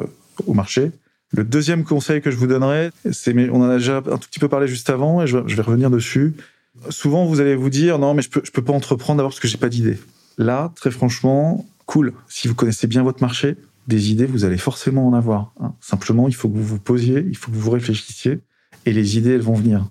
au 0.46 0.54
marché. 0.54 0.92
Le 1.32 1.44
deuxième 1.44 1.86
conseil 1.86 2.22
que 2.22 2.30
je 2.30 2.36
vous 2.36 2.46
donnerais, 2.46 2.92
c'est, 3.12 3.34
mais 3.34 3.50
on 3.50 3.64
en 3.64 3.70
a 3.72 3.78
déjà 3.78 3.98
un 3.98 4.20
tout 4.20 4.30
petit 4.30 4.40
peu 4.40 4.48
parlé 4.48 4.68
juste 4.68 4.92
avant, 4.92 5.24
et 5.24 5.26
je, 5.26 5.40
vais 5.40 5.62
revenir 5.64 5.90
dessus. 5.90 6.36
Souvent, 6.92 7.26
vous 7.26 7.40
allez 7.40 7.56
vous 7.56 7.72
dire, 7.72 7.98
non, 7.98 8.14
mais 8.14 8.22
je 8.22 8.30
peux, 8.30 8.42
je 8.44 8.52
peux 8.52 8.64
pas 8.64 8.74
entreprendre 8.74 9.18
d'abord 9.18 9.32
parce 9.32 9.40
que 9.40 9.48
j'ai 9.48 9.58
pas 9.58 9.70
d'idée. 9.70 9.98
Là, 10.38 10.72
très 10.76 10.92
franchement, 10.92 11.66
cool. 11.88 12.14
Si 12.28 12.48
vous 12.48 12.54
connaissez 12.54 12.86
bien 12.86 13.02
votre 13.02 13.24
marché, 13.24 13.56
des 13.90 14.12
idées, 14.12 14.26
vous 14.26 14.46
allez 14.46 14.58
forcément 14.58 15.06
en 15.06 15.14
avoir. 15.14 15.54
Hein. 15.60 15.74
Simplement, 15.82 16.30
il 16.30 16.36
faut 16.36 16.48
que 16.48 16.56
vous 16.56 16.64
vous 16.64 16.80
posiez, 16.80 17.26
il 17.28 17.36
faut 17.36 17.52
que 17.52 17.58
vous 17.58 17.72
réfléchissiez, 17.72 18.40
et 18.86 18.94
les 18.94 19.18
idées, 19.18 19.32
elles 19.32 19.42
vont 19.42 19.56
venir. 19.56 19.90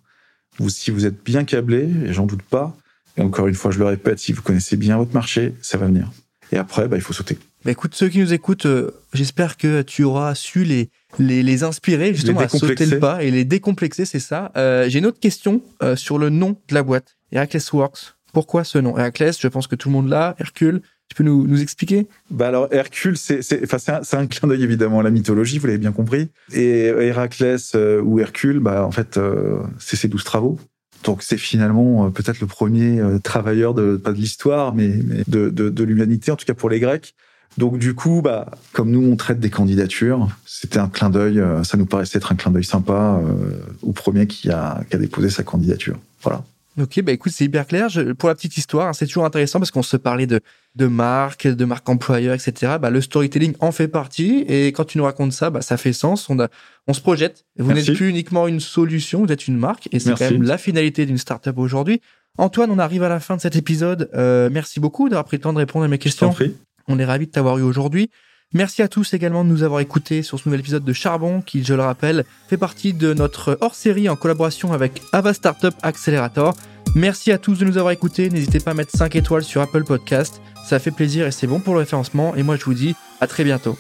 Vous, 0.58 0.70
si 0.70 0.90
vous 0.90 1.04
êtes 1.04 1.22
bien 1.22 1.44
câblé, 1.44 1.88
et 2.06 2.12
j'en 2.14 2.24
doute 2.24 2.42
pas, 2.42 2.74
et 3.16 3.20
encore 3.20 3.46
une 3.48 3.54
fois, 3.54 3.70
je 3.70 3.78
le 3.78 3.84
répète, 3.84 4.18
si 4.18 4.32
vous 4.32 4.42
connaissez 4.42 4.76
bien 4.76 4.96
votre 4.96 5.12
marché, 5.12 5.52
ça 5.60 5.76
va 5.76 5.86
venir. 5.86 6.10
Et 6.52 6.56
après, 6.56 6.88
bah, 6.88 6.96
il 6.96 7.02
faut 7.02 7.12
sauter. 7.12 7.36
Bah 7.64 7.72
écoute, 7.72 7.94
ceux 7.94 8.08
qui 8.08 8.20
nous 8.20 8.32
écoutent, 8.32 8.66
euh, 8.66 8.92
j'espère 9.12 9.56
que 9.56 9.82
tu 9.82 10.04
auras 10.04 10.34
su 10.36 10.62
les, 10.62 10.90
les, 11.18 11.42
les 11.42 11.64
inspirer 11.64 12.14
justement 12.14 12.40
à 12.40 12.48
sauter 12.48 12.86
le 12.86 13.00
pas 13.00 13.22
et 13.24 13.30
les 13.32 13.44
décomplexer, 13.44 14.04
c'est 14.04 14.20
ça. 14.20 14.52
Euh, 14.56 14.88
J'ai 14.88 15.00
une 15.00 15.06
autre 15.06 15.18
question 15.18 15.60
euh, 15.82 15.96
sur 15.96 16.18
le 16.18 16.30
nom 16.30 16.50
de 16.68 16.74
la 16.74 16.84
boîte, 16.84 17.16
Heracles 17.32 17.58
Works. 17.72 18.14
Pourquoi 18.32 18.62
ce 18.62 18.78
nom? 18.78 18.96
Heracles, 18.96 19.32
je 19.38 19.48
pense 19.48 19.66
que 19.66 19.74
tout 19.74 19.88
le 19.88 19.94
monde 19.94 20.08
l'a. 20.08 20.36
Hercule, 20.38 20.82
tu 21.08 21.14
peux 21.16 21.24
nous, 21.24 21.46
nous 21.46 21.62
expliquer? 21.62 22.06
Bah 22.30 22.48
alors 22.48 22.68
Hercule, 22.70 23.16
c'est 23.16 23.40
un, 23.88 24.18
un, 24.18 24.26
clin 24.26 24.48
d'œil 24.48 24.62
évidemment 24.62 25.00
à 25.00 25.02
la 25.02 25.10
mythologie, 25.10 25.58
vous 25.58 25.66
l'avez 25.66 25.78
bien 25.78 25.92
compris. 25.92 26.28
Et 26.52 26.86
Héraclès 26.86 27.72
euh, 27.74 28.00
ou 28.00 28.20
Hercule, 28.20 28.60
bah 28.60 28.84
en 28.84 28.90
fait 28.90 29.16
euh, 29.16 29.58
c'est 29.78 29.96
ses 29.96 30.08
douze 30.08 30.24
travaux. 30.24 30.58
Donc 31.04 31.22
c'est 31.22 31.38
finalement 31.38 32.06
euh, 32.06 32.10
peut-être 32.10 32.40
le 32.40 32.46
premier 32.46 33.00
travailleur 33.22 33.74
de 33.74 33.96
pas 33.96 34.12
de 34.12 34.18
l'histoire, 34.18 34.74
mais, 34.74 34.88
mais, 35.04 35.22
de, 35.26 35.48
de, 35.48 35.68
de 35.68 35.84
l'humanité, 35.84 36.30
en 36.30 36.36
tout 36.36 36.46
cas 36.46 36.54
pour 36.54 36.70
les 36.70 36.80
Grecs. 36.80 37.14
Donc 37.58 37.78
du 37.78 37.94
coup, 37.94 38.22
bah, 38.22 38.52
comme 38.72 38.90
nous 38.90 39.02
on 39.02 39.16
traite 39.16 39.40
des 39.40 39.50
candidatures, 39.50 40.28
c'était 40.46 40.78
un 40.78 40.88
clin 40.88 41.10
d'œil, 41.10 41.40
euh, 41.40 41.64
ça 41.64 41.76
nous 41.76 41.86
paraissait 41.86 42.18
être 42.18 42.30
un 42.30 42.36
clin 42.36 42.52
d'œil 42.52 42.64
sympa 42.64 43.20
euh, 43.20 43.58
au 43.82 43.92
premier 43.92 44.28
qui 44.28 44.48
a, 44.50 44.82
qui 44.88 44.94
a 44.94 44.98
déposé 44.98 45.28
sa 45.28 45.42
candidature. 45.42 45.98
Voilà. 46.22 46.44
Ok, 46.80 47.02
bah 47.02 47.12
écoute, 47.12 47.32
c'est 47.34 47.44
hyper 47.44 47.66
clair. 47.66 47.88
Je, 47.88 48.12
pour 48.12 48.28
la 48.28 48.34
petite 48.34 48.56
histoire, 48.56 48.88
hein, 48.88 48.92
c'est 48.92 49.06
toujours 49.06 49.24
intéressant 49.24 49.58
parce 49.58 49.70
qu'on 49.70 49.82
se 49.82 49.96
parlait 49.96 50.26
de, 50.26 50.40
de 50.76 50.86
marques, 50.86 51.48
de 51.48 51.64
marques 51.64 51.88
employeurs, 51.88 52.34
etc. 52.34 52.76
Bah, 52.80 52.90
le 52.90 53.00
storytelling 53.00 53.54
en 53.60 53.72
fait 53.72 53.88
partie. 53.88 54.44
Et 54.48 54.68
quand 54.68 54.84
tu 54.84 54.98
nous 54.98 55.04
racontes 55.04 55.32
ça, 55.32 55.50
bah, 55.50 55.60
ça 55.60 55.76
fait 55.76 55.92
sens. 55.92 56.28
On, 56.28 56.38
a, 56.38 56.48
on 56.86 56.92
se 56.92 57.00
projette. 57.00 57.46
Vous 57.58 57.72
n'êtes 57.72 57.92
plus 57.94 58.08
uniquement 58.08 58.46
une 58.46 58.60
solution, 58.60 59.24
vous 59.24 59.32
êtes 59.32 59.48
une 59.48 59.56
marque. 59.56 59.88
Et 59.92 59.98
c'est 59.98 60.14
quand 60.14 60.30
même 60.30 60.42
la 60.42 60.58
finalité 60.58 61.04
d'une 61.04 61.18
startup 61.18 61.58
aujourd'hui. 61.58 62.00
Antoine, 62.36 62.70
on 62.70 62.78
arrive 62.78 63.02
à 63.02 63.08
la 63.08 63.18
fin 63.18 63.34
de 63.34 63.40
cet 63.40 63.56
épisode. 63.56 64.08
Euh, 64.14 64.48
merci 64.52 64.78
beaucoup 64.78 65.08
d'avoir 65.08 65.24
pris 65.24 65.38
le 65.38 65.42
temps 65.42 65.52
de 65.52 65.58
répondre 65.58 65.84
à 65.84 65.88
mes 65.88 65.98
questions. 65.98 66.32
On 66.86 66.98
est 66.98 67.04
ravis 67.04 67.26
de 67.26 67.32
t'avoir 67.32 67.58
eu 67.58 67.62
aujourd'hui. 67.62 68.10
Merci 68.54 68.80
à 68.80 68.88
tous 68.88 69.12
également 69.12 69.44
de 69.44 69.50
nous 69.50 69.62
avoir 69.62 69.80
écoutés 69.80 70.22
sur 70.22 70.38
ce 70.38 70.48
nouvel 70.48 70.60
épisode 70.60 70.82
de 70.82 70.92
Charbon 70.94 71.42
qui, 71.42 71.62
je 71.62 71.74
le 71.74 71.82
rappelle, 71.82 72.24
fait 72.48 72.56
partie 72.56 72.94
de 72.94 73.12
notre 73.12 73.58
hors-série 73.60 74.08
en 74.08 74.16
collaboration 74.16 74.72
avec 74.72 75.02
Ava 75.12 75.34
Startup 75.34 75.74
Accelerator. 75.82 76.54
Merci 76.94 77.30
à 77.30 77.36
tous 77.36 77.58
de 77.58 77.66
nous 77.66 77.76
avoir 77.76 77.92
écoutés. 77.92 78.30
N'hésitez 78.30 78.60
pas 78.60 78.70
à 78.70 78.74
mettre 78.74 78.96
5 78.96 79.16
étoiles 79.16 79.44
sur 79.44 79.60
Apple 79.60 79.84
Podcast. 79.84 80.40
Ça 80.66 80.78
fait 80.78 80.90
plaisir 80.90 81.26
et 81.26 81.30
c'est 81.30 81.46
bon 81.46 81.60
pour 81.60 81.74
le 81.74 81.80
référencement. 81.80 82.34
Et 82.36 82.42
moi, 82.42 82.56
je 82.56 82.64
vous 82.64 82.72
dis 82.72 82.94
à 83.20 83.26
très 83.26 83.44
bientôt. 83.44 83.76